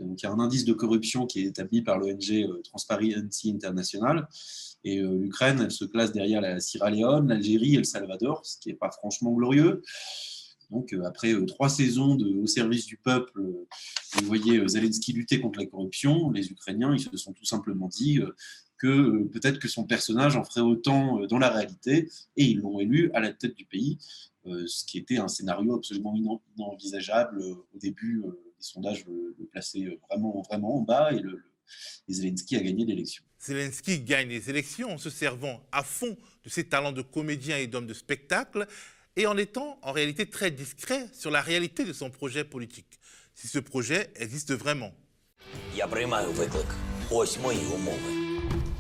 il 0.01 0.17
y 0.23 0.27
a 0.27 0.31
un 0.31 0.39
indice 0.39 0.65
de 0.65 0.75
corruption 0.75 1.27
qui 1.27 1.41
est 1.41 1.47
établi 1.47 1.83
par 1.83 1.99
l'ONG 1.99 2.31
euh, 2.31 2.61
Transparency 2.63 3.51
International. 3.51 4.29
Et 4.85 4.99
euh, 4.99 5.19
l'Ukraine, 5.19 5.61
elle 5.61 5.73
se 5.73 5.85
classe 5.85 6.13
derrière 6.13 6.41
la 6.41 6.61
Sierra 6.61 6.91
Leone, 6.91 7.29
l'Algérie 7.29 7.75
et 7.75 7.79
le 7.79 7.85
Salvador, 7.85 8.45
ce 8.45 8.59
qui 8.61 8.69
n'est 8.69 8.77
pas 8.77 8.91
franchement 8.91 9.33
glorieux. 9.33 9.83
Donc, 10.71 10.93
euh, 10.93 11.05
après 11.05 11.33
euh, 11.33 11.47
trois 11.47 11.69
saisons 11.69 12.17
au 12.19 12.47
service 12.47 12.87
du 12.87 12.97
peuple, 12.97 13.41
euh, 13.41 13.67
vous 14.15 14.27
voyez 14.27 14.67
Zelensky 14.69 15.13
lutter 15.13 15.41
contre 15.41 15.59
la 15.59 15.67
corruption, 15.67 16.31
les 16.31 16.51
Ukrainiens, 16.51 16.95
ils 16.95 17.01
se 17.01 17.17
sont 17.17 17.33
tout 17.33 17.45
simplement 17.45 17.89
dit 17.89 18.21
que 18.77 19.25
peut-être 19.25 19.59
que 19.59 19.69
son 19.69 19.85
personnage 19.85 20.37
en 20.37 20.45
ferait 20.45 20.61
autant 20.61 21.27
dans 21.27 21.39
la 21.39 21.51
réalité, 21.51 22.09
et 22.37 22.45
ils 22.45 22.59
l'ont 22.59 22.81
élu 22.81 23.11
à 23.13 23.21
la 23.21 23.33
tête 23.33 23.55
du 23.55 23.65
pays, 23.65 23.99
ce 24.45 24.85
qui 24.85 24.99
était 24.99 25.19
un 25.19 25.29
scénario 25.29 25.75
absolument 25.75 26.15
inenvisageable 26.57 27.43
au 27.43 27.79
début. 27.79 28.23
les 28.25 28.63
sondages 28.63 29.05
le, 29.07 29.35
plaçaient 29.51 29.99
vraiment, 30.09 30.43
en 30.77 30.83
bas, 30.83 31.13
et 31.13 31.23
Zelensky 32.09 32.57
a 32.57 32.61
gagné 32.61 32.85
l'élection. 32.85 33.25
Zelensky 33.41 34.01
gagne 34.01 34.29
les 34.29 34.49
élections 34.49 34.93
en 34.93 34.99
se 34.99 35.11
servant 35.11 35.61
à 35.73 35.83
fond 35.83 36.17
de 36.45 36.49
ses 36.49 36.65
talents 36.65 36.93
de 36.93 37.03
comédien 37.03 37.59
et 37.59 37.67
d'homme 37.67 37.87
de 37.87 37.95
spectacle 37.95 38.67
et 39.19 39.27
en 39.27 39.37
étant 39.37 39.79
en 39.83 39.93
réalité 39.93 40.27
très 40.27 40.53
discret 40.53 41.09
sur 41.13 41.31
la 41.31 41.43
réalité 41.43 41.85
de 41.85 41.93
son 41.93 42.09
projet 42.09 42.45
politique, 42.45 43.01
si 43.35 43.49
ce 43.49 43.59
projet 43.59 44.11
existe 44.15 44.55
vraiment. 44.55 44.93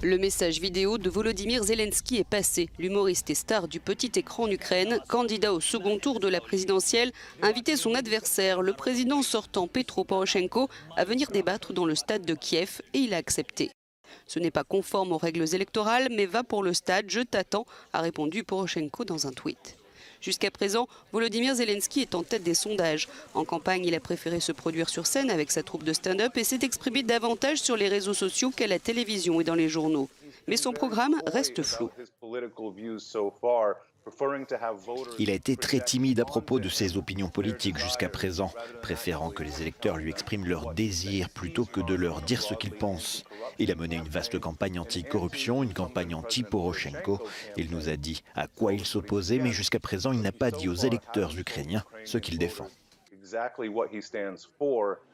Le 0.01 0.17
message 0.17 0.61
vidéo 0.61 0.97
de 0.97 1.11
Volodymyr 1.11 1.65
Zelensky 1.65 2.19
est 2.19 2.29
passé. 2.29 2.69
L'humoriste 2.79 3.31
et 3.31 3.35
star 3.35 3.67
du 3.67 3.81
petit 3.81 4.13
écran 4.15 4.45
en 4.45 4.51
Ukraine, 4.51 5.01
candidat 5.09 5.53
au 5.53 5.59
second 5.61 5.99
tour 5.99 6.21
de 6.21 6.29
la 6.29 6.41
présidentielle, 6.41 7.11
invitait 7.43 7.77
son 7.77 7.97
adversaire, 7.97 8.63
le 8.63 8.75
président 8.75 9.23
sortant 9.23 9.67
Petro 9.67 10.05
Poroshenko, 10.05 10.69
à 10.97 11.05
venir 11.05 11.33
débattre 11.33 11.73
dans 11.73 11.85
le 11.85 11.97
stade 11.97 12.25
de 12.25 12.35
Kiev 12.35 12.81
et 12.95 12.99
il 12.99 13.13
a 13.13 13.17
accepté. 13.17 13.73
Ce 14.29 14.39
n'est 14.39 14.53
pas 14.53 14.65
conforme 14.65 15.11
aux 15.11 15.19
règles 15.19 15.53
électorales, 15.53 16.09
mais 16.13 16.27
va 16.27 16.45
pour 16.45 16.63
le 16.63 16.75
stade, 16.75 17.07
je 17.09 17.21
t'attends, 17.21 17.67
a 17.93 18.01
répondu 18.01 18.45
Poroshenko 18.45 19.05
dans 19.05 19.27
un 19.27 19.33
tweet. 19.33 19.78
Jusqu'à 20.21 20.51
présent, 20.51 20.89
Volodymyr 21.13 21.55
Zelensky 21.55 22.01
est 22.01 22.15
en 22.15 22.23
tête 22.23 22.43
des 22.43 22.55
sondages. 22.55 23.09
En 23.35 23.45
campagne, 23.45 23.85
il 23.85 23.95
a 23.95 24.01
préféré 24.01 24.41
se 24.41 24.53
produire 24.53 24.89
sur 24.89 25.07
scène 25.07 25.31
avec 25.31 25.51
sa 25.51 25.63
troupe 25.63 25.85
de 25.85 25.93
stand-up 25.93 26.37
et 26.37 26.45
s'est 26.45 26.59
exprimé 26.63 27.03
davantage 27.03 27.59
sur 27.59 27.77
les 27.77 27.89
réseaux 27.89 28.15
sociaux 28.15 28.51
qu'à 28.51 28.67
la 28.67 28.79
télévision 28.79 29.41
et 29.41 29.45
dans 29.45 29.55
les 29.55 29.69
journaux. 29.69 30.09
Mais 30.47 30.57
son 30.57 30.73
programme 30.73 31.21
reste 31.27 31.63
flou. 31.63 31.91
Il 35.19 35.31
a 35.31 35.35
été 35.35 35.57
très 35.57 35.81
timide 35.81 36.21
à 36.21 36.25
propos 36.25 36.61
de 36.61 36.69
ses 36.69 36.97
opinions 36.97 37.29
politiques 37.29 37.79
jusqu'à 37.79 38.09
présent, 38.09 38.53
préférant 38.83 39.31
que 39.31 39.43
les 39.43 39.63
électeurs 39.63 39.97
lui 39.97 40.11
expriment 40.11 40.47
leurs 40.47 40.75
désirs 40.75 41.29
plutôt 41.31 41.65
que 41.65 41.81
de 41.81 41.95
leur 41.95 42.23
dire 42.23 42.43
ce 42.43 42.55
qu'ils 42.55 42.73
pensent. 42.73 43.25
Il 43.59 43.71
a 43.71 43.75
mené 43.75 43.97
une 43.97 44.09
vaste 44.09 44.39
campagne 44.39 44.79
anti-corruption, 44.79 45.63
une 45.63 45.75
campagne 45.75 46.15
anti-Poroshenko. 46.15 47.21
Il 47.57 47.71
nous 47.71 47.89
a 47.89 47.97
dit 47.97 48.23
à 48.35 48.47
quoi 48.47 48.73
il 48.73 48.85
s'opposait, 48.85 49.39
mais 49.39 49.53
jusqu'à 49.53 49.81
présent, 49.81 50.13
il 50.13 50.21
n'a 50.21 50.33
pas 50.33 50.51
dit 50.51 50.69
aux 50.69 50.75
électeurs 50.75 51.37
ukrainiens 51.37 51.85
ce 52.05 52.19
qu'il 52.19 52.39
défend. 52.39 52.69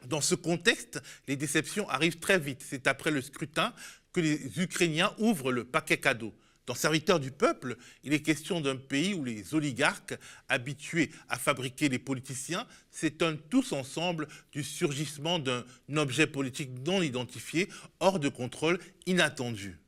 Dans 0.06 0.20
ce 0.20 0.34
contexte, 0.34 1.02
les 1.26 1.36
déceptions 1.36 1.88
arrivent 1.88 2.18
très 2.18 2.38
vite. 2.38 2.62
C'est 2.64 2.86
après 2.86 3.10
le 3.10 3.20
scrutin 3.20 3.72
que 4.12 4.20
les 4.20 4.60
Ukrainiens 4.60 5.12
ouvrent 5.18 5.52
le 5.52 5.64
paquet 5.64 5.98
cadeau. 5.98 6.32
Dans 6.65 6.75
Serviteur 6.75 7.19
du 7.19 7.31
peuple, 7.31 7.77
il 8.03 8.13
est 8.13 8.21
question 8.21 8.62
d'un 8.62 8.75
pays 8.75 9.15
où 9.15 9.24
les 9.24 9.55
oligarques, 9.55 10.15
habitués 10.50 11.09
à 11.27 11.39
fabriquer 11.39 11.89
les 11.89 11.98
politiciens, 11.98 12.67
s'étonnent 12.91 13.39
tous 13.50 13.74
ensemble 13.74 14.27
du 14.51 14.63
surgissement 14.63 15.39
d'un 15.39 15.63
objet 15.95 16.27
politique 16.27 16.69
non 16.86 17.01
identifié, 17.01 17.69
hors 18.00 18.19
de 18.19 18.29
contrôle, 18.29 18.77
inattendu. 19.07 19.79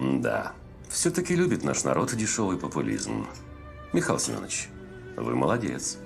Да, 0.00 0.54
все-таки 0.88 1.36
любит 1.36 1.62
наш 1.62 1.84
народ 1.84 2.14
дешевый 2.16 2.58
популизм. 2.58 3.26
Михаил 3.92 4.18
Семенович, 4.18 4.68
вы 5.16 5.34
молодец. 5.36 5.98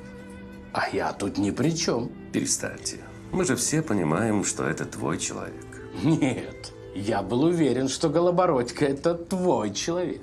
А 0.72 0.88
я 0.90 1.12
тут 1.12 1.38
ни 1.38 1.52
при 1.52 1.70
чем. 1.70 2.10
Перестаньте. 2.32 2.98
Мы 3.32 3.44
же 3.44 3.54
все 3.54 3.82
понимаем, 3.82 4.44
что 4.44 4.64
это 4.64 4.84
твой 4.84 5.18
человек. 5.18 5.64
Нет. 6.02 6.72
Я 6.93 7.21
был 7.21 7.43
уверен, 7.43 7.87
что 7.87 8.09
Голобородько– 8.09 8.85
это 8.85 9.15
твой 9.15 9.73
человек. 9.73 10.21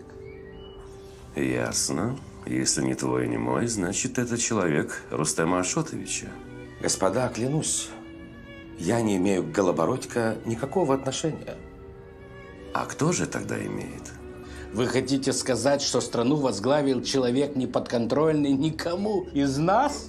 Ясно. 1.35 2.19
Если 2.47 2.83
не 2.83 2.95
твой, 2.95 3.29
не 3.29 3.37
мой, 3.37 3.67
значит, 3.67 4.19
это 4.19 4.39
человек 4.39 5.03
Рустема 5.11 5.61
Ашотовича. 5.61 6.29
Господа, 6.81 7.29
клянусь, 7.29 7.91
я 8.79 9.01
не 9.01 9.17
имею 9.17 9.43
к 9.45 9.51
Голобородько 9.53 10.37
никакого 10.45 10.95
отношения. 10.95 11.57
А 12.73 12.87
кто 12.87 13.13
же 13.13 13.27
тогда 13.27 13.59
имеет? 13.59 14.13
Вы 14.73 14.87
хотите 14.87 15.33
сказать, 15.33 15.83
что 15.83 16.01
страну 16.01 16.37
возглавил 16.37 17.03
человек 17.03 17.57
неподконтрольный 17.57 18.53
никому 18.53 19.25
из 19.33 19.57
нас? 19.59 20.09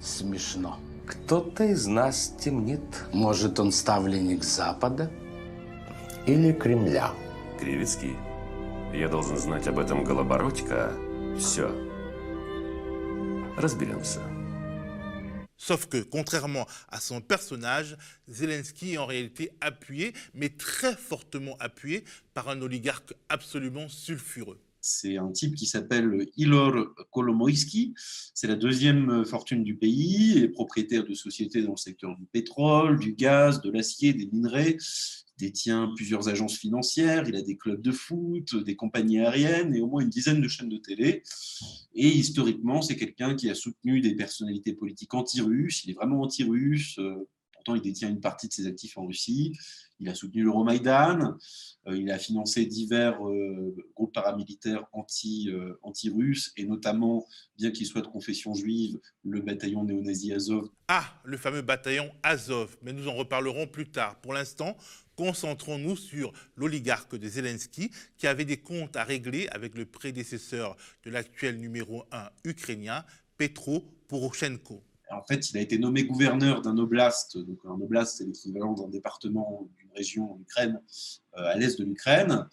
Смешно. 0.00 0.78
Кто-то 1.06 1.64
из 1.64 1.86
нас 1.86 2.34
темнит. 2.40 2.80
Может, 3.12 3.58
он 3.58 3.72
ставленник 3.72 4.44
Запада? 4.44 5.10
или 6.27 6.51
Кремля. 6.51 7.11
Кривицкий, 7.59 8.15
я 8.93 9.07
должен 9.07 9.37
знать 9.37 9.67
об 9.67 9.79
этом 9.79 10.03
Голобородько. 10.03 10.91
Все. 11.37 11.69
Разберемся. 13.57 14.21
Sauf 15.57 15.87
que, 15.87 16.03
contrairement 16.03 16.67
à 16.89 16.99
son 16.99 17.21
personnage, 17.21 17.97
Zelensky 18.27 18.93
est 18.93 18.97
en 18.97 19.05
réalité 19.05 19.51
appuyé, 19.61 20.13
mais 20.33 20.49
très 20.49 20.95
fortement 20.95 21.55
appuyé, 21.59 22.03
par 22.33 22.49
un 22.49 22.61
oligarque 22.61 23.13
absolument 23.29 23.87
sulfureux. 23.87 24.59
C'est 24.80 25.16
un 25.16 25.30
type 25.30 25.54
qui 25.54 25.66
s'appelle 25.66 26.26
Ilor 26.36 26.94
Kolomoïski. 27.10 27.94
C'est 28.34 28.46
la 28.46 28.56
deuxième 28.56 29.24
fortune 29.24 29.62
du 29.62 29.76
pays, 29.76 30.38
et 30.38 30.48
propriétaire 30.48 31.04
de 31.04 31.14
sociétés 31.14 31.62
dans 31.62 31.72
le 31.72 31.76
secteur 31.76 32.16
du 32.16 32.24
pétrole, 32.26 32.98
du 32.98 33.12
gaz, 33.12 33.60
de 33.60 33.70
l'acier, 33.70 34.12
des 34.12 34.26
minerais 34.26 34.76
détient 35.40 35.92
plusieurs 35.96 36.28
agences 36.28 36.58
financières, 36.58 37.28
il 37.28 37.34
a 37.34 37.42
des 37.42 37.56
clubs 37.56 37.80
de 37.80 37.92
foot, 37.92 38.54
des 38.62 38.76
compagnies 38.76 39.20
aériennes 39.20 39.74
et 39.74 39.80
au 39.80 39.86
moins 39.86 40.02
une 40.02 40.10
dizaine 40.10 40.40
de 40.40 40.48
chaînes 40.48 40.68
de 40.68 40.76
télé. 40.76 41.22
Et 41.94 42.08
historiquement, 42.08 42.82
c'est 42.82 42.96
quelqu'un 42.96 43.34
qui 43.34 43.50
a 43.50 43.54
soutenu 43.54 44.00
des 44.00 44.14
personnalités 44.14 44.74
politiques 44.74 45.14
anti-russes. 45.14 45.84
Il 45.84 45.90
est 45.90 45.94
vraiment 45.94 46.20
anti-russe. 46.22 46.98
Euh, 46.98 47.28
pourtant, 47.52 47.74
il 47.74 47.82
détient 47.82 48.08
une 48.08 48.20
partie 48.20 48.48
de 48.48 48.52
ses 48.52 48.66
actifs 48.66 48.96
en 48.96 49.06
Russie. 49.06 49.52
Il 50.00 50.08
a 50.08 50.14
soutenu 50.14 50.42
l'Euromaïdan. 50.42 51.36
Euh, 51.86 51.96
il 51.96 52.10
a 52.10 52.18
financé 52.18 52.66
divers 52.66 53.24
euh, 53.26 53.74
groupes 53.94 54.12
paramilitaires 54.12 54.84
anti, 54.92 55.50
anti-russes 55.82 56.52
et 56.56 56.64
notamment, 56.64 57.26
bien 57.56 57.70
qu'il 57.70 57.86
soit 57.86 58.02
de 58.02 58.06
confession 58.06 58.54
juive, 58.54 58.98
le 59.24 59.40
bataillon 59.40 59.84
néo-nazi 59.84 60.32
Azov. 60.32 60.68
Ah, 60.88 61.04
le 61.24 61.36
fameux 61.36 61.62
bataillon 61.62 62.10
Azov. 62.22 62.76
Mais 62.82 62.92
nous 62.92 63.08
en 63.08 63.14
reparlerons 63.14 63.66
plus 63.66 63.90
tard. 63.90 64.20
Pour 64.20 64.34
l'instant, 64.34 64.76
Concentrons-nous 65.20 65.96
sur 65.96 66.32
l'oligarque 66.56 67.14
de 67.14 67.28
Zelensky 67.28 67.90
qui 68.16 68.26
avait 68.26 68.46
des 68.46 68.56
comptes 68.56 68.96
à 68.96 69.04
régler 69.04 69.48
avec 69.48 69.74
le 69.74 69.84
prédécesseur 69.84 70.78
de 71.04 71.10
l'actuel 71.10 71.58
numéro 71.58 72.04
1 72.10 72.30
ukrainien, 72.46 73.04
Petro 73.36 73.84
Poroshenko. 74.08 74.82
En 75.10 75.22
fait, 75.22 75.50
il 75.50 75.58
a 75.58 75.60
été 75.60 75.78
nommé 75.78 76.04
gouverneur 76.04 76.62
d'un 76.62 76.78
oblast. 76.78 77.36
Donc, 77.36 77.58
un 77.66 77.78
oblast, 77.82 78.16
c'est 78.16 78.24
l'équivalent 78.24 78.72
d'un 78.72 78.88
département 78.88 79.68
région 79.94 80.32
en 80.32 80.38
Ukraine, 80.40 80.80
euh, 81.36 81.44
à 81.44 81.56
l'est 81.56 81.78
de 81.78 81.84
l'Ukraine. 81.84 82.46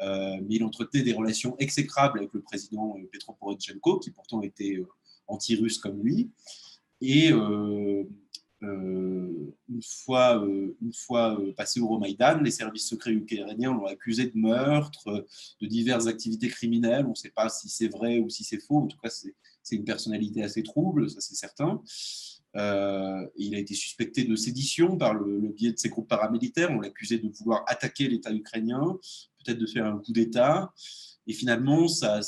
Euh, 0.00 0.36
mais 0.42 0.56
il 0.56 0.64
entretenait 0.64 1.04
des 1.04 1.12
relations 1.12 1.56
exécrables 1.58 2.18
avec 2.18 2.32
le 2.32 2.40
président 2.40 2.96
euh, 2.98 3.08
Petro 3.12 3.34
Poroshenko, 3.34 3.98
qui 3.98 4.10
pourtant 4.10 4.42
était 4.42 4.82
anti-russe 5.28 5.78
comme 5.78 6.02
lui. 6.02 6.30
Et 7.00 7.30
une 7.30 8.06
fois, 9.82 10.46
une 10.80 10.92
fois 10.92 11.36
passé 11.56 11.80
au 11.80 11.88
Romaïdan, 11.88 12.40
les 12.42 12.52
services 12.52 12.86
secrets 12.88 13.12
ukrainiens 13.12 13.72
l'ont 13.72 13.86
accusé 13.86 14.26
de 14.26 14.38
meurtre, 14.38 15.26
de 15.60 15.66
diverses 15.66 16.06
activités 16.06 16.48
criminelles. 16.48 17.06
On 17.06 17.10
ne 17.10 17.14
sait 17.16 17.30
pas 17.30 17.48
si 17.48 17.68
c'est 17.68 17.88
vrai 17.88 18.20
ou 18.20 18.28
si 18.30 18.44
c'est 18.44 18.60
faux. 18.60 18.78
En 18.78 18.86
tout 18.86 18.98
cas, 18.98 19.10
c'est 19.10 19.76
une 19.76 19.84
personnalité 19.84 20.44
assez 20.44 20.62
trouble, 20.62 21.10
ça 21.10 21.20
c'est 21.20 21.34
certain. 21.34 21.82
Il 22.54 23.54
a 23.54 23.58
été 23.58 23.74
suspecté 23.74 24.24
de 24.24 24.36
sédition 24.36 24.96
par 24.96 25.14
le, 25.14 25.48
biais 25.48 25.72
de 25.72 25.78
ses 25.78 25.88
groupes 25.88 26.08
paramilitaires. 26.08 26.70
On 26.70 26.80
l'accusait 26.80 27.18
de 27.18 27.28
vouloir 27.28 27.64
attaquer 27.66 28.08
l'État 28.08 28.32
ukrainien, 28.32 28.98
peut-être 29.44 29.58
de 29.58 29.66
faire 29.66 29.86
un 29.86 29.98
coup 29.98 30.12
d'État. 30.12 30.72
Et 31.26 31.32
finalement, 31.32 31.86
ça, 31.88 32.20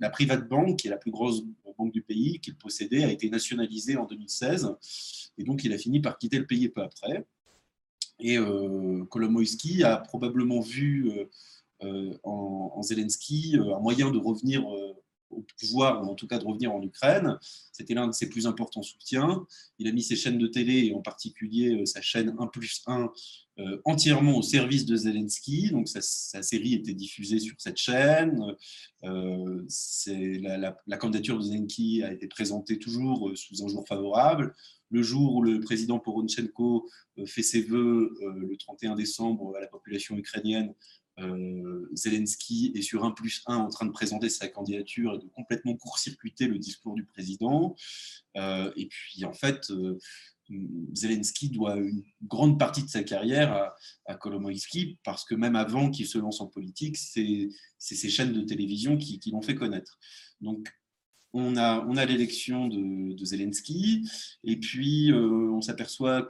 la 0.00 0.10
Private 0.10 0.48
Bank, 0.48 0.78
qui 0.78 0.88
est 0.88 0.90
la 0.90 0.96
plus 0.96 1.12
grosse 1.12 1.42
banque 1.78 1.92
du 1.92 2.02
pays 2.02 2.40
qu'il 2.40 2.56
possédait, 2.56 3.04
a 3.04 3.12
été 3.12 3.30
nationalisée 3.30 3.96
en 3.96 4.06
2016. 4.06 4.74
Et 5.38 5.44
donc, 5.44 5.64
il 5.64 5.72
a 5.72 5.78
fini 5.78 6.00
par 6.00 6.18
quitter 6.18 6.38
le 6.38 6.46
pays 6.46 6.68
peu 6.68 6.82
après. 6.82 7.24
Et 8.18 8.38
euh, 8.38 9.04
Kolomoïski 9.04 9.82
a 9.84 9.96
probablement 9.96 10.60
vu 10.60 11.10
euh, 11.10 11.24
euh, 11.84 12.16
en, 12.22 12.72
en, 12.76 12.82
Zelensky 12.82 13.56
euh, 13.56 13.74
un 13.74 13.80
moyen 13.80 14.10
de 14.10 14.18
revenir 14.18 14.64
au 15.32 15.44
pouvoir, 15.58 16.02
ou 16.02 16.10
en 16.10 16.14
tout 16.14 16.26
cas 16.26 16.38
de 16.38 16.44
revenir 16.44 16.72
en 16.72 16.82
Ukraine. 16.82 17.38
C'était 17.72 17.94
l'un 17.94 18.06
de 18.06 18.12
ses 18.12 18.28
plus 18.28 18.46
importants 18.46 18.82
soutiens. 18.82 19.46
Il 19.78 19.88
a 19.88 19.92
mis 19.92 20.02
ses 20.02 20.16
chaînes 20.16 20.38
de 20.38 20.46
télé, 20.46 20.86
et 20.86 20.94
en 20.94 21.02
particulier 21.02 21.84
sa 21.86 22.00
chaîne 22.00 22.34
1 22.38 22.46
plus 22.48 22.82
1, 22.86 23.10
euh, 23.58 23.82
entièrement 23.84 24.38
au 24.38 24.42
service 24.42 24.86
de 24.86 24.96
Zelensky. 24.96 25.70
Donc 25.70 25.86
sa, 25.86 26.00
série 26.42 26.72
était 26.74 26.94
diffusée 26.94 27.38
sur 27.38 27.54
cette 27.58 27.76
chaîne. 27.76 28.40
Euh, 29.04 29.66
la, 30.86 30.96
candidature 30.96 31.36
de 31.36 31.42
Zelensky 31.42 32.02
a 32.02 32.12
été 32.12 32.26
présentée 32.28 32.78
toujours 32.78 33.28
euh, 33.28 33.36
sous 33.36 33.62
un 33.62 33.68
jour 33.68 33.86
favorable. 33.86 34.54
Le 34.90 35.02
jour 35.02 35.34
où 35.34 35.42
le 35.42 35.60
président 35.60 35.98
Poronchenko 35.98 36.88
fait 37.26 37.42
ses 37.42 37.62
vœux 37.62 38.14
le 38.36 38.56
31 38.58 38.94
décembre 38.94 39.56
à 39.56 39.60
la 39.60 39.66
population 39.66 40.18
ukrainienne, 40.18 40.74
Zelensky 41.94 42.72
est 42.74 42.82
sur 42.82 43.04
1 43.04 43.10
plus 43.12 43.42
1 43.46 43.56
en 43.56 43.68
train 43.68 43.86
de 43.86 43.92
présenter 43.92 44.28
sa 44.28 44.48
candidature 44.48 45.14
et 45.14 45.18
de 45.18 45.28
complètement 45.28 45.76
court-circuiter 45.76 46.46
le 46.46 46.58
discours 46.58 46.94
du 46.94 47.04
président. 47.04 47.76
et 48.36 48.88
puis, 48.88 49.24
en 49.24 49.32
fait, 49.32 49.70
Zelensky 50.94 51.50
doit 51.50 51.76
une 51.76 52.02
grande 52.22 52.58
partie 52.58 52.82
de 52.82 52.88
sa 52.88 53.02
carrière 53.02 53.52
à, 53.52 53.74
à 54.06 54.14
Kolomoïski, 54.14 54.98
parce 55.04 55.24
que 55.24 55.34
même 55.34 55.56
avant 55.56 55.90
qu'il 55.90 56.06
se 56.06 56.18
lance 56.18 56.40
en 56.40 56.46
politique, 56.46 56.96
c'est 56.96 57.48
ces 57.78 58.08
chaînes 58.08 58.32
de 58.32 58.42
télévision 58.42 58.96
qui, 58.96 59.20
l'ont 59.30 59.42
fait 59.42 59.54
connaître. 59.54 59.98
Donc, 60.40 60.68
on 61.32 61.56
a, 61.56 61.84
on 61.86 61.96
a 61.96 62.04
l'élection 62.04 62.68
de, 62.68 63.24
Zelensky, 63.24 64.08
et 64.44 64.56
puis 64.56 65.12
euh, 65.12 65.50
on 65.50 65.60
s'aperçoit 65.60 66.22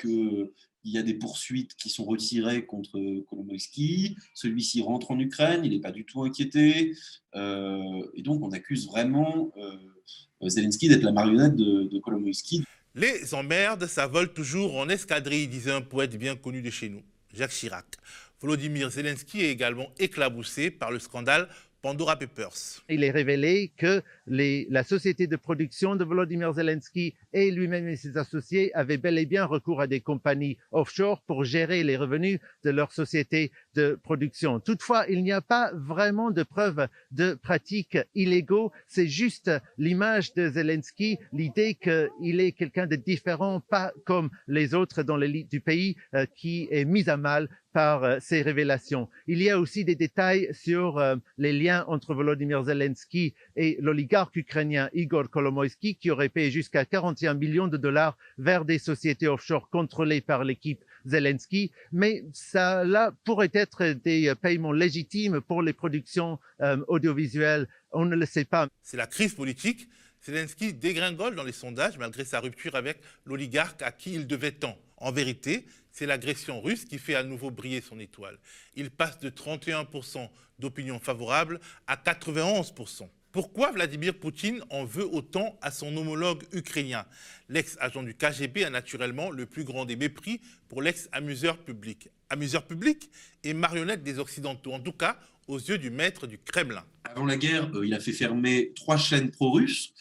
qu'il 0.83 0.93
y 0.93 0.99
a 0.99 1.03
des 1.03 1.15
poursuites 1.15 1.75
qui 1.77 1.89
sont 1.89 2.05
retirées 2.05 2.67
contre 2.67 2.99
Kolomoïski. 3.29 4.17
Celui-ci 4.35 4.83
rentre 4.83 5.11
en 5.13 5.19
Ukraine, 5.19 5.65
il 5.65 5.71
n'est 5.73 5.81
pas 5.81 5.93
du 5.93 6.05
tout 6.05 6.23
inquiété. 6.23 6.95
Euh, 7.35 8.03
et 8.15 8.23
donc, 8.23 8.43
on 8.43 8.51
accuse 8.53 8.89
vraiment 8.89 9.53
euh, 9.57 10.49
Zelensky 10.49 10.89
d'être 10.89 11.03
la 11.03 11.13
marionnette 11.13 11.55
de, 11.55 11.85
de. 11.85 12.03
Les 12.95 13.33
emmerdes, 13.33 13.87
ça 13.87 14.07
vole 14.07 14.33
toujours 14.33 14.77
en 14.77 14.89
escadrille, 14.89 15.49
disait 15.49 15.73
un 15.73 15.81
poète 15.81 16.17
bien 16.17 16.37
connu 16.37 16.61
de 16.61 16.71
chez 16.71 16.89
nous, 16.89 17.03
Jacques 17.33 17.53
Chirac. 17.53 17.87
Volodymyr 18.41 18.91
Zelensky 18.91 19.41
est 19.41 19.51
également 19.51 19.89
éclaboussé 19.99 20.71
par 20.71 20.91
le 20.91 20.99
scandale 20.99 21.49
Pandora 21.83 22.17
Papers. 22.17 22.81
Il 22.89 23.03
est 23.03 23.11
révélé 23.11 23.73
que 23.77 24.03
la 24.27 24.85
société 24.85 25.27
de 25.27 25.35
production 25.35 25.97
de 25.97 26.05
Volodymyr 26.05 26.53
Zelensky 26.53 27.15
et 27.33 27.51
lui-même 27.51 27.89
et 27.89 27.97
ses 27.97 28.17
associés 28.17 28.73
avaient 28.75 28.99
bel 28.99 29.19
et 29.19 29.27
bien 29.27 29.45
recours 29.45 29.81
à 29.81 29.89
des 29.89 30.01
compagnies 30.01 30.59
offshore 30.71 31.23
pour 31.23 31.45
gérer 31.45 31.83
les 31.83 31.97
revenus 31.97 32.39
de 32.63 32.71
leur 32.71 32.93
société 32.93 33.51
de 33.75 33.99
production. 34.03 34.61
Toutefois, 34.61 35.07
il 35.09 35.23
n'y 35.23 35.33
a 35.33 35.41
pas 35.41 35.73
vraiment 35.75 36.31
de 36.31 36.43
preuves 36.43 36.89
de 37.11 37.35
pratiques 37.35 37.99
illégaux. 38.15 38.73
C'est 38.87 39.07
juste 39.07 39.51
l'image 39.79 40.35
de 40.35 40.49
Zelensky, 40.49 41.19
l'idée 41.33 41.75
qu'il 41.75 42.41
est 42.41 42.53
quelqu'un 42.53 42.87
de 42.87 42.97
différent, 42.97 43.61
pas 43.61 43.93
comme 44.05 44.31
les 44.47 44.75
autres 44.75 45.03
dans 45.03 45.17
l'élite 45.17 45.51
du 45.51 45.61
pays, 45.61 45.97
euh, 46.15 46.27
qui 46.37 46.69
est 46.71 46.85
mise 46.85 47.09
à 47.09 47.17
mal 47.17 47.49
par 47.73 48.05
euh, 48.05 48.19
ces 48.21 48.43
révélations. 48.43 49.09
Il 49.27 49.43
y 49.43 49.51
a 49.51 49.59
aussi 49.59 49.85
des 49.85 49.95
détails 49.95 50.49
sur 50.53 50.99
euh, 50.99 51.17
les 51.39 51.53
liens 51.53 51.85
entre 51.89 52.15
Volodymyr 52.15 52.65
Zelensky 52.65 53.35
et 53.57 53.79
l'oligarque 53.81 54.37
ukrainien 54.37 54.89
Igor 54.93 55.31
Kolomoisky 55.31 55.97
qui 55.97 56.11
aurait 56.11 56.29
payé 56.29 56.51
jusqu'à 56.51 56.85
41 56.85 57.35
millions 57.35 57.69
de 57.69 57.77
dollars 57.77 58.17
vers 58.39 58.65
des 58.65 58.79
sociétés 58.79 59.29
offshore 59.29 59.71
contrôlées 59.71 60.21
par 60.21 60.45
l'équipe 60.45 60.85
Zelensky. 61.07 61.73
Mais 61.93 62.25
ça 62.33 62.85
là 62.85 63.13
pourrait 63.25 63.51
être 63.53 63.85
des 64.05 64.29
euh, 64.29 64.35
paiements 64.35 64.73
légitimes 64.73 65.41
pour 65.41 65.63
les 65.63 65.73
productions 65.73 66.39
audiovisuelles. 66.89 67.69
On 67.91 68.05
ne 68.05 68.17
le 68.17 68.27
sait 68.27 68.45
pas. 68.45 68.69
C'est 68.83 68.97
la 68.97 69.07
crise 69.07 69.35
politique. 69.35 69.89
Zelensky 70.25 70.73
dégringole 70.73 71.35
dans 71.35 71.43
les 71.43 71.53
sondages 71.53 71.99
malgré 71.99 72.25
sa 72.25 72.41
rupture 72.41 72.77
avec 72.77 72.99
l'oligarque 73.25 73.83
à 73.83 73.91
qui 73.91 74.15
il 74.15 74.27
devait 74.27 74.53
tant. 74.53 74.79
En 74.97 75.11
vérité, 75.11 75.67
c'est 75.91 76.07
l'agression 76.07 76.61
russe 76.61 76.85
qui 76.85 76.99
fait 76.99 77.17
à 77.17 77.25
nouveau 77.25 77.51
briller 77.51 77.81
son 77.81 77.99
étoile. 77.99 78.39
Il 78.77 78.91
passe 78.91 79.19
de 79.19 79.31
31% 79.31 80.29
d'opinion 80.59 81.01
favorable 81.01 81.61
à 81.87 81.97
91%. 81.97 83.09
Pourquoi 83.33 83.73
Vladimir 83.73 84.13
Poutine 84.13 84.63
en 84.69 84.85
veut 84.85 85.07
autant 85.07 85.59
à 85.63 85.71
son 85.71 85.97
homologue 85.97 86.43
ukrainien? 86.53 87.07
L'ex-agent 87.49 88.03
du 88.03 88.15
KGB 88.15 88.63
a 88.63 88.69
naturellement 88.69 89.31
le 89.31 89.47
plus 89.47 89.65
grand 89.65 89.87
des 89.87 89.97
mépris 89.97 90.43
pour 90.69 90.83
l'ex-amuseur 90.83 91.57
public. 91.57 92.11
Amuseur 92.29 92.67
public 92.67 93.11
et 93.43 93.55
marionnette 93.55 94.03
des 94.03 94.19
Occidentaux, 94.19 94.75
en 94.75 94.81
tout 94.81 94.93
cas 94.93 95.17
aux 95.49 95.59
yeux 95.59 95.79
du 95.79 95.89
maître 95.89 96.27
du 96.27 96.37
Kremlin. 96.37 96.85
Avant 97.05 97.25
la 97.25 97.39
guerre, 97.39 97.75
euh, 97.75 97.87
il 97.87 97.95
a 97.95 98.01
fait 98.01 98.13
fermer 98.13 98.75
trois 98.77 98.99
chaînes 98.99 99.31
pro-russes 99.31 99.95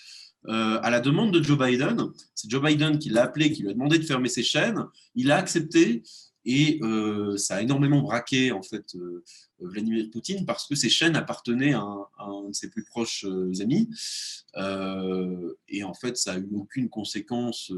euh, 0.50 0.80
à 0.84 0.90
la 0.90 1.00
demande 1.00 1.34
de 1.34 1.42
Joe 1.42 1.58
Biden. 1.58 2.12
C'est 2.36 2.52
Joe 2.52 2.62
Biden 2.62 3.00
qui 3.00 3.10
l'a 3.10 3.24
appelé, 3.24 3.54
qui 3.54 3.62
lui 3.62 3.70
a 3.70 3.74
demandé 3.74 3.98
de 3.98 4.04
fermer 4.04 4.28
ses 4.28 4.44
chaînes. 4.44 4.84
Il 5.16 5.32
a 5.32 5.38
accepté 5.38 6.04
et 6.46 6.80
euh, 6.82 7.38
ça 7.38 7.56
a 7.56 7.62
énormément 7.62 8.02
braqué 8.02 8.52
en 8.52 8.64
fait 8.64 8.96
euh, 8.96 9.24
Vladimir 9.60 10.06
Poutine 10.12 10.46
parce 10.46 10.68
que 10.68 10.76
ces 10.76 10.90
chaînes 10.90 11.16
appartenaient 11.16 11.74
à 11.74 11.86
un, 12.20 12.50
de 12.50 12.54
ses 12.54 12.70
plus 12.70 12.84
proches 12.84 13.26
amis. 13.60 13.90
et 15.68 15.84
en 15.84 15.94
fait, 15.94 16.18
ça 16.18 16.34
a 16.34 16.38
eu 16.38 16.50
aucune 16.56 16.90
conséquence 16.90 17.72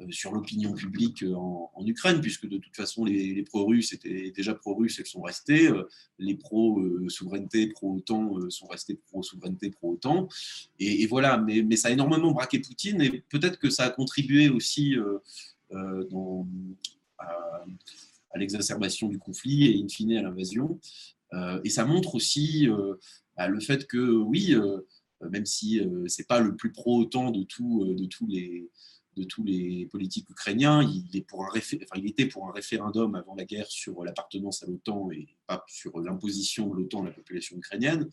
euh, 0.00 0.06
sur 0.10 0.32
l'opinion 0.32 0.74
publique 0.74 1.22
euh, 1.22 1.34
en, 1.34 1.86
Ukraine, 1.86 2.20
puisque 2.20 2.46
de 2.46 2.58
toute 2.58 2.76
façon, 2.76 3.04
les, 3.04 3.42
pro-russes 3.44 3.92
étaient 3.92 4.30
déjà 4.30 4.54
pro-russes, 4.54 4.98
elles 4.98 5.06
sont 5.06 5.22
restées. 5.22 5.68
Euh, 5.68 5.88
les 6.18 6.34
pro-souveraineté, 6.34 7.68
pro-OTAN 7.68 8.50
sont 8.50 8.66
restés 8.66 8.94
pro-souveraineté, 8.94 9.70
pro-OTAN. 9.70 10.28
Et, 10.80 11.06
voilà, 11.06 11.38
mais, 11.38 11.76
ça 11.76 11.88
a 11.88 11.90
énormément 11.92 12.32
braqué 12.32 12.58
Poutine, 12.58 13.00
et 13.00 13.22
peut-être 13.30 13.58
que 13.58 13.70
ça 13.70 13.84
a 13.84 13.90
contribué 13.90 14.48
aussi 14.48 14.96
dans, 15.70 16.46
à, 17.18 17.64
l'exacerbation 18.34 19.08
du 19.08 19.18
conflit 19.18 19.66
et 19.66 19.82
in 19.82 19.88
fine 19.88 20.12
à 20.12 20.22
l'invasion. 20.22 20.78
et 21.64 21.70
ça 21.70 21.86
montre 21.86 22.14
aussi 22.14 22.68
bah, 23.34 23.48
le 23.48 23.60
fait 23.60 23.86
que, 23.86 24.14
oui, 24.14 24.54
même 25.30 25.46
si 25.46 25.80
c'est 26.06 26.28
pas 26.28 26.40
le 26.40 26.54
plus 26.54 26.70
pro-OTAN 26.70 27.30
de, 27.30 27.44
tout, 27.44 27.94
de 27.94 28.04
tous 28.04 28.26
les 28.26 28.68
de 29.16 29.24
tous 29.24 29.42
les 29.42 29.86
politiques 29.86 30.28
ukrainiens. 30.30 30.82
Il, 30.82 31.16
est 31.16 31.22
pour 31.22 31.44
un 31.44 31.48
il 31.96 32.06
était 32.06 32.26
pour 32.26 32.48
un 32.48 32.52
référendum 32.52 33.14
avant 33.14 33.34
la 33.34 33.44
guerre 33.44 33.66
sur 33.66 34.04
l'appartenance 34.04 34.62
à 34.62 34.66
l'OTAN 34.66 35.10
et 35.10 35.26
pas 35.46 35.64
sur 35.68 35.98
l'imposition 36.00 36.68
de 36.68 36.76
l'OTAN 36.76 37.02
à 37.02 37.06
la 37.06 37.12
population 37.12 37.56
ukrainienne. 37.56 38.08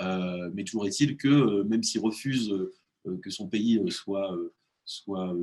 Euh, 0.00 0.50
mais 0.54 0.64
toujours 0.64 0.86
est-il 0.86 1.16
que 1.16 1.28
euh, 1.28 1.64
même 1.64 1.82
s'il 1.82 2.00
refuse 2.00 2.50
euh, 2.50 3.18
que 3.22 3.30
son 3.30 3.48
pays 3.48 3.80
soit, 3.90 4.36
soit, 4.84 5.34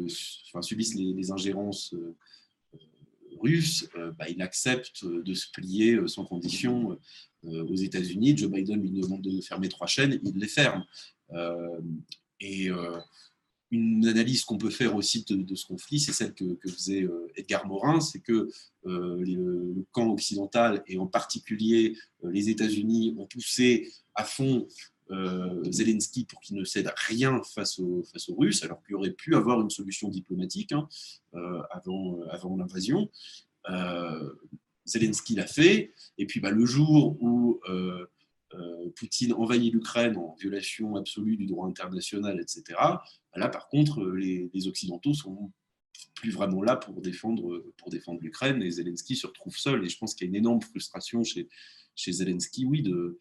enfin, 0.49 0.61
subisse 0.61 0.95
les, 0.95 1.31
ingérences 1.31 1.95
russes, 3.39 3.87
bah, 4.17 4.29
il 4.29 4.41
accepte 4.41 5.05
de 5.05 5.33
se 5.33 5.47
plier 5.51 5.99
sans 6.07 6.25
condition 6.25 6.97
aux 7.43 7.75
États-Unis. 7.75 8.37
Joe 8.37 8.51
Biden 8.51 8.81
lui 8.81 8.91
demande 8.91 9.21
de 9.21 9.41
fermer 9.41 9.69
trois 9.69 9.87
chaînes, 9.87 10.19
il 10.23 10.37
les 10.37 10.47
ferme. 10.47 10.83
et 12.39 12.69
une 13.71 14.07
analyse 14.07 14.43
qu'on 14.43 14.57
peut 14.57 14.69
faire 14.69 14.95
aussi 14.95 15.25
de, 15.25 15.55
ce 15.55 15.65
conflit, 15.65 15.99
c'est 15.99 16.13
celle 16.13 16.33
que, 16.33 16.57
faisait 16.67 17.03
euh, 17.03 17.31
Edgar 17.35 17.65
Morin, 17.67 17.99
c'est 17.99 18.19
que 18.19 18.49
euh, 18.85 19.17
le 19.19 19.85
camp 19.91 20.11
occidental, 20.11 20.83
et 20.87 20.97
en 20.97 21.07
particulier 21.07 21.97
euh, 22.23 22.31
les 22.31 22.49
États-Unis, 22.49 23.15
ont 23.17 23.25
poussé 23.25 23.91
à 24.13 24.23
fond 24.23 24.67
Zelensky 25.69 26.25
pour 26.25 26.39
qu'il 26.41 26.57
ne 26.57 26.63
cède 26.63 26.91
rien 26.95 27.41
face 27.53 27.79
aux, 27.79 28.03
Russes, 28.29 28.63
alors 28.63 28.83
qu'il 28.83 28.95
aurait 28.95 29.11
pu 29.11 29.35
avoir 29.35 29.61
une 29.61 29.69
solution 29.69 30.09
diplomatique 30.09 30.71
hein, 30.71 30.87
avant, 31.71 32.19
avant 32.29 32.57
l'invasion. 32.57 33.09
Zelensky 34.85 35.35
l'a 35.35 35.47
fait, 35.47 35.93
et 36.17 36.25
puis 36.25 36.39
bah, 36.39 36.51
le 36.51 36.65
jour 36.65 37.21
où 37.21 37.59
Poutine 38.95 39.33
envahit 39.33 39.73
l'Ukraine 39.73 40.17
en 40.17 40.35
violation 40.39 40.95
absolue 40.95 41.37
du 41.37 41.45
droit 41.45 41.67
international, 41.67 42.39
etc., 42.39 42.75
Là, 43.35 43.49
par 43.49 43.67
contre, 43.67 44.01
euh, 44.01 44.15
les, 44.15 44.67
Occidentaux 44.67 45.13
sont 45.13 45.51
plus 46.13 46.31
vraiment 46.31 46.61
là 46.61 46.75
pour 46.75 47.01
défendre, 47.01 47.65
pour 47.77 47.89
défendre 47.89 48.21
l'Ukraine. 48.21 48.61
Et 48.61 48.71
Zelensky 48.71 49.15
se 49.15 49.27
retrouve 49.27 49.57
seul. 49.57 49.85
Et 49.85 49.89
je 49.89 49.97
pense 49.97 50.15
qu'il 50.15 50.25
y 50.25 50.27
a 50.27 50.29
une 50.29 50.35
énorme 50.35 50.61
frustration 50.61 51.23
chez, 51.23 51.49
chez 51.95 52.11
Zelensky, 52.13 52.65
oui, 52.65 52.81
de, 52.81 53.17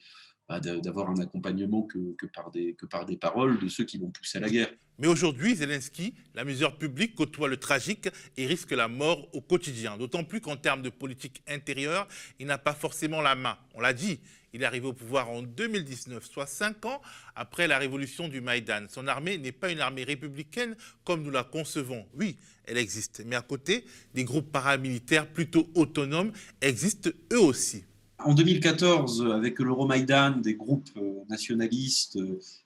bah, 0.48 0.61
d'avoir 0.61 1.11
un 1.11 1.18
accompagnement 1.20 1.83
que, 1.83 2.26
par 2.26 2.50
des, 2.50 2.74
que 2.74 2.87
paroles 3.16 3.59
de 3.59 3.68
ceux 3.68 3.85
qui 3.85 3.98
vont 3.98 4.11
pousser 4.11 4.38
à 4.38 4.42
la 4.42 4.50
guerre. 4.50 4.70
Mais 4.98 5.07
aujourd'hui, 5.07 5.57
Zelensky, 5.57 6.14
la 6.35 6.44
mesure 6.44 6.76
publique 6.76 7.14
côtoie 7.14 7.48
le 7.48 7.57
tragique 7.57 8.09
et 8.37 8.46
risque 8.46 8.70
la 8.70 8.87
mort 8.87 9.26
au 9.35 9.40
quotidien. 9.40 9.96
D'autant 9.96 10.22
plus 10.22 10.40
qu'en 10.40 10.57
termes 10.57 10.83
de 10.83 10.90
politique 10.90 11.42
intérieure, 11.48 12.07
il 12.38 12.46
n'a 12.46 12.59
pas 12.59 12.74
forcément 12.74 13.20
la 13.20 13.35
main. 13.35 13.59
On 13.74 13.80
l'a 13.80 13.92
dit, 13.92 14.20
il 14.52 14.62
est 14.62 14.66
arrivé 14.66 14.87
au 14.87 14.92
pouvoir 14.92 15.30
en 15.30 15.42
2019, 15.42 16.24
soit 16.24 16.46
cinq 16.46 16.85
ans 16.85 17.02
après 17.35 17.66
la 17.66 17.78
révolution 17.78 18.28
du 18.28 18.40
Maïdan. 18.40 18.87
Son 18.88 19.09
armée 19.09 19.37
n'est 19.37 19.50
pas 19.50 19.72
une 19.72 19.80
armée 19.80 20.04
républicaine 20.04 20.76
comme 21.02 21.22
nous 21.22 21.30
la 21.33 21.42
concevons. 21.42 22.07
Oui, 22.14 22.37
elle 22.64 22.78
existe. 22.78 23.22
Mais 23.26 23.35
à 23.35 23.42
côté, 23.42 23.85
des 24.14 24.22
groupes 24.22 24.52
paramilitaires 24.52 25.26
plutôt 25.26 25.68
autonomes 25.74 26.33
existent 26.61 27.11
eux 27.33 27.40
aussi. 27.40 27.85
En 28.25 28.35
2014, 28.35 29.27
avec 29.33 29.59
l'Euromaïdan, 29.59 30.39
des 30.39 30.55
groupes 30.55 30.91
nationalistes 31.29 32.19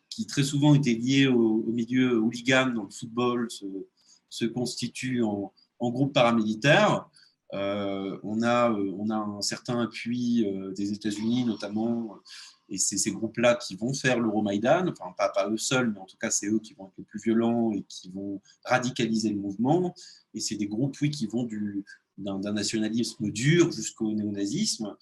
qui 0.08 0.26
très 0.26 0.42
souvent 0.42 0.74
étaient 0.74 0.94
liés 0.94 1.26
au, 1.26 1.64
milieu 1.66 2.18
hooligan 2.18 2.68
dans 2.74 2.84
le 2.84 2.90
football 2.90 3.48
se, 4.30 4.44
constituent 4.46 5.22
en, 5.22 5.52
en 5.78 5.90
groupes 5.90 6.12
paramilitaires. 6.12 7.08
Euh, 7.54 8.18
on, 8.22 8.42
a, 8.42 8.68
un 8.68 9.40
certain 9.42 9.80
appui 9.80 10.44
euh, 10.44 10.72
des 10.72 10.92
États-Unis 10.92 11.44
notamment, 11.44 12.18
et 12.68 12.76
c'est 12.76 12.98
ces 12.98 13.10
groupes-là 13.10 13.54
qui 13.54 13.74
vont 13.74 13.94
faire 13.94 14.20
l'Euromaïdan, 14.20 14.88
enfin 14.88 15.14
pas, 15.16 15.30
pas 15.30 15.48
eux 15.48 15.56
seuls, 15.56 15.90
mais 15.90 15.98
en 15.98 16.04
tout 16.04 16.18
cas 16.18 16.30
c'est 16.30 16.46
eux 16.48 16.58
qui 16.58 16.74
vont 16.74 16.88
être 16.88 16.98
les 16.98 17.04
plus 17.04 17.20
violents 17.20 17.72
et 17.72 17.82
qui 17.88 18.10
vont 18.10 18.42
radicaliser 18.64 19.30
le 19.30 19.40
mouvement. 19.40 19.94
Et 20.34 20.40
c'est 20.40 20.56
des 20.56 20.66
groupes, 20.66 20.96
oui, 21.00 21.10
qui 21.10 21.26
vont 21.26 21.44
du, 21.44 21.84
d'un 22.18 22.52
nationalisme 22.52 23.30
dur 23.30 23.70
jusqu'au 23.72 24.12
néonazisme. 24.12 24.96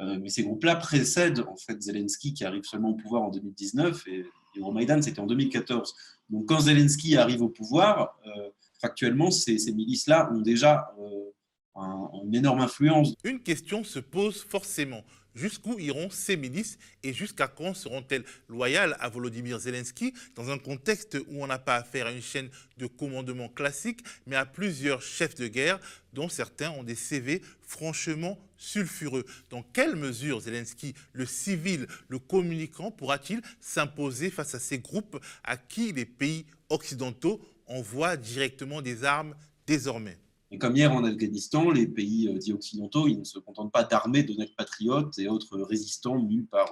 Euh, 0.00 0.18
mais 0.20 0.28
ces 0.28 0.42
groupes-là 0.42 0.76
précèdent 0.76 1.40
en 1.40 1.56
fait 1.56 1.80
Zelensky 1.80 2.34
qui 2.34 2.44
arrive 2.44 2.64
seulement 2.64 2.90
au 2.90 2.94
pouvoir 2.94 3.22
en 3.22 3.30
2019 3.30 4.06
et, 4.08 4.24
Euromaidan 4.58 5.00
c'était 5.00 5.20
en 5.20 5.26
2014. 5.26 5.94
Donc 6.28 6.46
quand 6.46 6.60
Zelensky 6.60 7.16
arrive 7.16 7.40
au 7.40 7.48
pouvoir, 7.48 8.18
euh, 8.26 8.50
factuellement 8.80 9.30
ces, 9.30 9.56
ces 9.56 9.72
milices-là 9.72 10.30
ont 10.30 10.42
déjà 10.42 10.92
euh, 10.98 11.30
un, 11.74 12.10
une 12.24 12.34
énorme 12.34 12.60
influence. 12.60 13.14
Une 13.24 13.42
question 13.42 13.82
se 13.82 13.98
pose 13.98 14.42
forcément. 14.42 15.02
Jusqu'où 15.34 15.78
iront 15.78 16.10
ces 16.10 16.36
milices 16.36 16.78
et 17.02 17.14
jusqu'à 17.14 17.48
quand 17.48 17.74
seront-elles 17.74 18.24
loyales 18.48 18.96
à 19.00 19.08
Volodymyr 19.08 19.58
Zelensky 19.58 20.12
dans 20.34 20.50
un 20.50 20.58
contexte 20.58 21.16
où 21.28 21.42
on 21.42 21.46
n'a 21.46 21.58
pas 21.58 21.76
affaire 21.76 22.06
à 22.06 22.12
une 22.12 22.22
chaîne 22.22 22.50
de 22.76 22.86
commandement 22.86 23.48
classique, 23.48 24.04
mais 24.26 24.36
à 24.36 24.44
plusieurs 24.44 25.00
chefs 25.00 25.34
de 25.34 25.48
guerre 25.48 25.80
dont 26.12 26.28
certains 26.28 26.70
ont 26.70 26.82
des 26.82 26.94
CV 26.94 27.40
franchement 27.62 28.38
sulfureux. 28.58 29.24
Dans 29.48 29.62
quelle 29.62 29.96
mesure 29.96 30.40
Zelensky, 30.40 30.94
le 31.12 31.24
civil, 31.24 31.86
le 32.08 32.18
communicant, 32.18 32.90
pourra-t-il 32.90 33.40
s'imposer 33.60 34.30
face 34.30 34.54
à 34.54 34.60
ces 34.60 34.78
groupes 34.78 35.18
à 35.44 35.56
qui 35.56 35.92
les 35.92 36.04
pays 36.04 36.46
occidentaux 36.68 37.40
envoient 37.66 38.16
directement 38.16 38.82
des 38.82 39.04
armes 39.04 39.34
désormais? 39.66 40.18
Et 40.52 40.58
comme 40.58 40.76
hier 40.76 40.92
en 40.92 41.02
Afghanistan, 41.02 41.70
les 41.70 41.86
pays 41.86 42.28
dits 42.38 42.52
occidentaux, 42.52 43.08
ils 43.08 43.18
ne 43.18 43.24
se 43.24 43.38
contentent 43.38 43.72
pas 43.72 43.84
d'armer 43.84 44.22
d'honnêtes 44.22 44.54
patriotes 44.54 45.18
et 45.18 45.26
autres 45.26 45.58
résistants 45.58 46.20
mus 46.20 46.44
par 46.44 46.70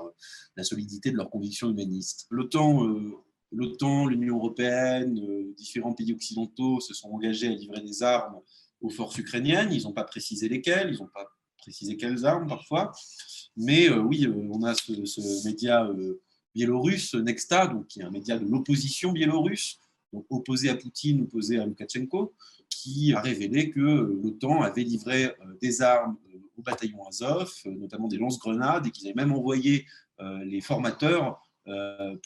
la 0.55 0.65
solidité 0.65 1.11
de 1.11 1.17
leurs 1.17 1.31
convictions 1.31 1.71
humanistes. 1.71 2.27
L'OTAN, 2.29 2.87
l'OTAN, 3.53 4.07
l'Union 4.07 4.37
européenne, 4.37 5.19
différents 5.57 5.95
pays 5.95 6.13
occidentaux 6.13 6.81
se 6.81 6.93
sont 6.93 7.09
engagés 7.09 7.49
à 7.49 7.55
livrer 7.55 7.81
des 7.81 8.03
armes 8.03 8.41
aux 8.83 8.91
forces 8.91 9.17
ukrainiennes. 9.17 9.73
Ils 9.73 9.85
n'ont 9.85 9.95
pas 9.95 10.05
précisé 10.05 10.51
lesquelles, 10.51 10.93
ils 10.93 10.99
n'ont 10.99 11.09
pas 11.09 11.33
précisé 11.57 11.97
quelles 11.97 12.27
armes 12.27 12.49
parfois. 12.49 12.93
Mais 13.57 13.89
oui, 13.89 14.29
on 14.51 14.63
a 14.63 14.75
ce, 14.75 15.47
média 15.47 15.91
biélorusse, 16.55 17.15
Nexta, 17.15 17.73
qui 17.89 18.01
est 18.01 18.05
un 18.05 18.11
média 18.11 18.39
de 18.39 18.45
l'opposition 18.45 19.13
biélorusse, 19.13 19.79
opposé 20.13 20.69
à 20.69 20.77
Poutine, 20.77 21.23
opposé 21.23 21.59
à 21.59 21.67
Loukachenko, 21.67 22.35
qui 22.69 23.13
a 23.13 23.21
révélé 23.21 23.71
que 23.71 23.81
l'OTAN 23.81 24.63
avait 24.63 24.85
livré 24.85 25.35
des 25.61 25.83
armes 25.83 26.17
au 26.57 26.63
bataillon 26.63 27.07
Azov, 27.07 27.53
notamment 27.67 28.09
des 28.09 28.19
lance-grenades, 28.19 28.87
et 28.87 28.91
qu'ils 28.91 29.07
avaient 29.09 29.15
même 29.15 29.33
envoyé 29.33 29.87
les 30.45 30.61
formateurs 30.61 31.41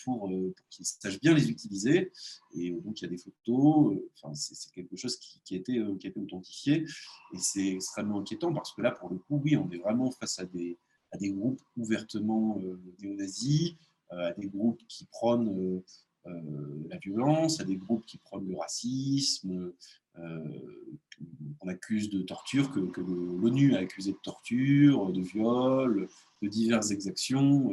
pour, 0.02 0.30
qu'ils 0.70 0.86
sachent 0.86 1.20
bien 1.20 1.34
les 1.34 1.50
utiliser. 1.50 2.12
Et 2.54 2.70
donc, 2.70 3.00
il 3.00 3.04
y 3.04 3.06
a 3.06 3.10
des 3.10 3.18
photos, 3.18 3.96
enfin, 4.14 4.34
c'est 4.34 4.70
quelque 4.72 4.96
chose 4.96 5.16
qui, 5.16 5.54
a 5.54 5.58
été, 5.58 5.80
authentifié, 6.16 6.84
et 7.32 7.38
c'est 7.38 7.68
extrêmement 7.68 8.20
inquiétant 8.20 8.52
parce 8.52 8.72
que 8.72 8.82
là, 8.82 8.90
pour 8.90 9.10
le 9.10 9.16
coup, 9.16 9.40
oui, 9.44 9.56
on 9.56 9.70
est 9.70 9.78
vraiment 9.78 10.10
face 10.10 10.38
à 10.38 10.44
des, 10.44 10.78
à 11.12 11.16
des 11.16 11.30
groupes 11.30 11.60
ouvertement 11.76 12.60
néo-nazis, 13.00 13.76
à 14.10 14.32
des 14.32 14.48
groupes 14.48 14.80
qui 14.88 15.06
prônent 15.06 15.48
euh, 15.48 15.84
la 16.26 16.96
violence, 16.98 17.60
à 17.60 17.64
des 17.64 17.76
groupes 17.76 18.06
qui 18.06 18.18
prônent 18.18 18.48
le 18.48 18.56
racisme, 18.56 19.72
euh, 20.18 20.38
on 21.60 21.68
accuse 21.68 22.10
de 22.10 22.22
torture, 22.22 22.70
que, 22.70 23.00
l'ONU 23.00 23.74
a 23.74 23.80
accusé 23.80 24.12
de 24.12 24.18
torture, 24.22 25.12
de 25.12 25.20
viol, 25.20 26.08
de 26.42 26.48
diverses 26.48 26.90
exactions. 26.90 27.70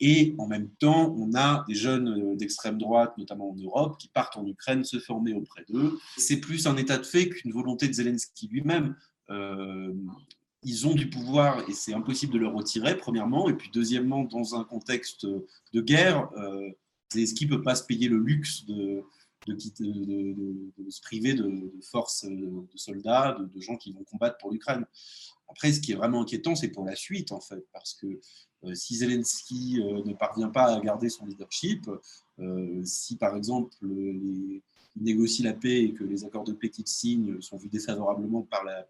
Et 0.00 0.34
en 0.38 0.46
même 0.46 0.68
temps, 0.80 1.14
on 1.16 1.34
a 1.34 1.64
des 1.68 1.74
jeunes 1.74 2.36
d'extrême 2.36 2.78
droite, 2.78 3.16
notamment 3.16 3.50
en 3.50 3.54
Europe, 3.54 3.96
qui 3.98 4.08
partent 4.08 4.36
en 4.36 4.46
Ukraine 4.46 4.84
se 4.84 4.98
former 4.98 5.34
auprès 5.34 5.64
d'eux. 5.68 5.98
C'est 6.16 6.38
plus 6.38 6.66
un 6.66 6.76
état 6.76 6.98
de 6.98 7.04
fait 7.04 7.28
qu'une 7.28 7.52
volonté 7.52 7.88
de 7.88 7.92
Zelensky 7.92 8.48
lui-même. 8.48 8.96
Euh, 9.30 9.92
ils 10.62 10.86
ont 10.86 10.94
du 10.94 11.08
pouvoir 11.08 11.68
et 11.68 11.72
c'est 11.72 11.94
impossible 11.94 12.32
de 12.32 12.38
le 12.38 12.48
retirer, 12.48 12.96
premièrement. 12.96 13.48
Et 13.48 13.54
puis, 13.54 13.70
deuxièmement, 13.72 14.24
dans 14.24 14.54
un 14.54 14.64
contexte 14.64 15.26
de 15.26 15.80
guerre, 15.80 16.28
euh, 16.36 16.70
Zelensky 17.14 17.46
ne 17.46 17.56
peut 17.56 17.62
pas 17.62 17.74
se 17.74 17.84
payer 17.84 18.08
le 18.08 18.18
luxe 18.18 18.64
de, 18.66 19.04
se 19.48 21.00
priver 21.02 21.34
de, 21.34 21.72
forces 21.82 22.24
de 22.24 22.66
soldats, 22.76 23.36
de, 23.38 23.60
gens 23.60 23.76
qui 23.76 23.92
vont 23.92 24.04
combattre 24.04 24.36
pour 24.38 24.50
l'Ukraine. 24.50 24.84
Après, 25.48 25.72
ce 25.72 25.80
qui 25.80 25.92
est 25.92 25.96
vraiment 25.96 26.22
inquiétant, 26.22 26.54
c'est 26.54 26.68
pour 26.68 26.84
la 26.84 26.96
suite, 26.96 27.32
en 27.32 27.40
fait, 27.40 27.64
parce 27.72 27.94
que 27.94 28.20
euh, 28.64 28.74
si 28.74 28.96
Zelensky 28.96 29.80
euh, 29.80 30.02
ne 30.04 30.14
parvient 30.14 30.48
pas 30.48 30.74
à 30.74 30.80
garder 30.80 31.08
son 31.08 31.26
leadership, 31.26 31.88
euh, 32.38 32.82
si 32.84 33.16
par 33.16 33.36
exemple 33.36 33.74
il 33.82 34.62
négocie 34.96 35.42
la 35.42 35.52
paix 35.52 35.84
et 35.84 35.92
que 35.92 36.04
les 36.04 36.24
accords 36.24 36.44
de 36.44 36.52
paix 36.52 36.70
qu'il 36.70 36.86
signe 36.86 37.40
sont 37.40 37.56
vus 37.56 37.68
défavorablement 37.68 38.42
par 38.42 38.64
la, 38.64 38.86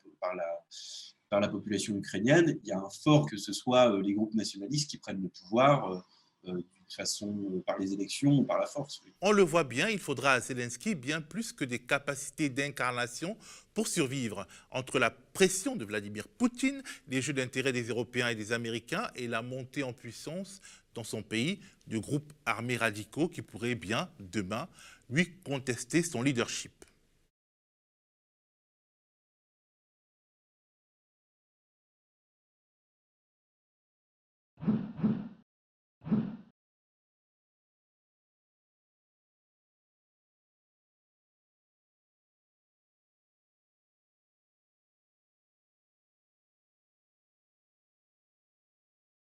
par 1.28 1.40
la 1.40 1.48
population 1.48 1.96
ukrainienne, 1.96 2.58
il 2.62 2.68
y 2.68 2.72
a 2.72 2.78
un 2.78 2.90
fort 2.90 3.26
que 3.28 3.36
ce 3.36 3.52
soit 3.52 4.00
les 4.00 4.14
groupes 4.14 4.34
nationalistes 4.34 4.90
qui 4.90 4.98
prennent 4.98 5.22
le 5.22 5.28
pouvoir 5.28 6.06
de 6.44 6.64
façon 6.88 7.62
par 7.66 7.78
les 7.78 7.92
élections 7.92 8.32
ou 8.38 8.44
par 8.44 8.58
la 8.58 8.66
force. 8.66 9.00
On 9.20 9.32
le 9.32 9.42
voit 9.42 9.64
bien, 9.64 9.88
il 9.88 9.98
faudra 9.98 10.34
à 10.34 10.40
Zelensky 10.40 10.94
bien 10.94 11.20
plus 11.20 11.52
que 11.52 11.64
des 11.64 11.78
capacités 11.78 12.48
d'incarnation 12.48 13.36
pour 13.72 13.88
survivre. 13.88 14.46
Entre 14.70 14.98
la 14.98 15.10
pression 15.10 15.76
de 15.76 15.84
Vladimir 15.84 16.28
Poutine, 16.28 16.82
les 17.08 17.22
jeux 17.22 17.32
d'intérêt 17.32 17.72
des 17.72 17.88
Européens 17.88 18.28
et 18.28 18.34
des 18.34 18.52
Américains 18.52 19.10
et 19.16 19.26
la 19.26 19.42
montée 19.42 19.82
en 19.82 19.92
puissance 19.92 20.60
dans 20.94 21.04
son 21.04 21.22
pays 21.22 21.60
de 21.88 21.98
groupes 21.98 22.32
armés 22.46 22.76
radicaux 22.76 23.28
qui 23.28 23.42
pourraient 23.42 23.74
bien, 23.74 24.08
demain, 24.20 24.68
lui 25.10 25.32
contester 25.42 26.02
son 26.02 26.22
leadership. 26.22 26.83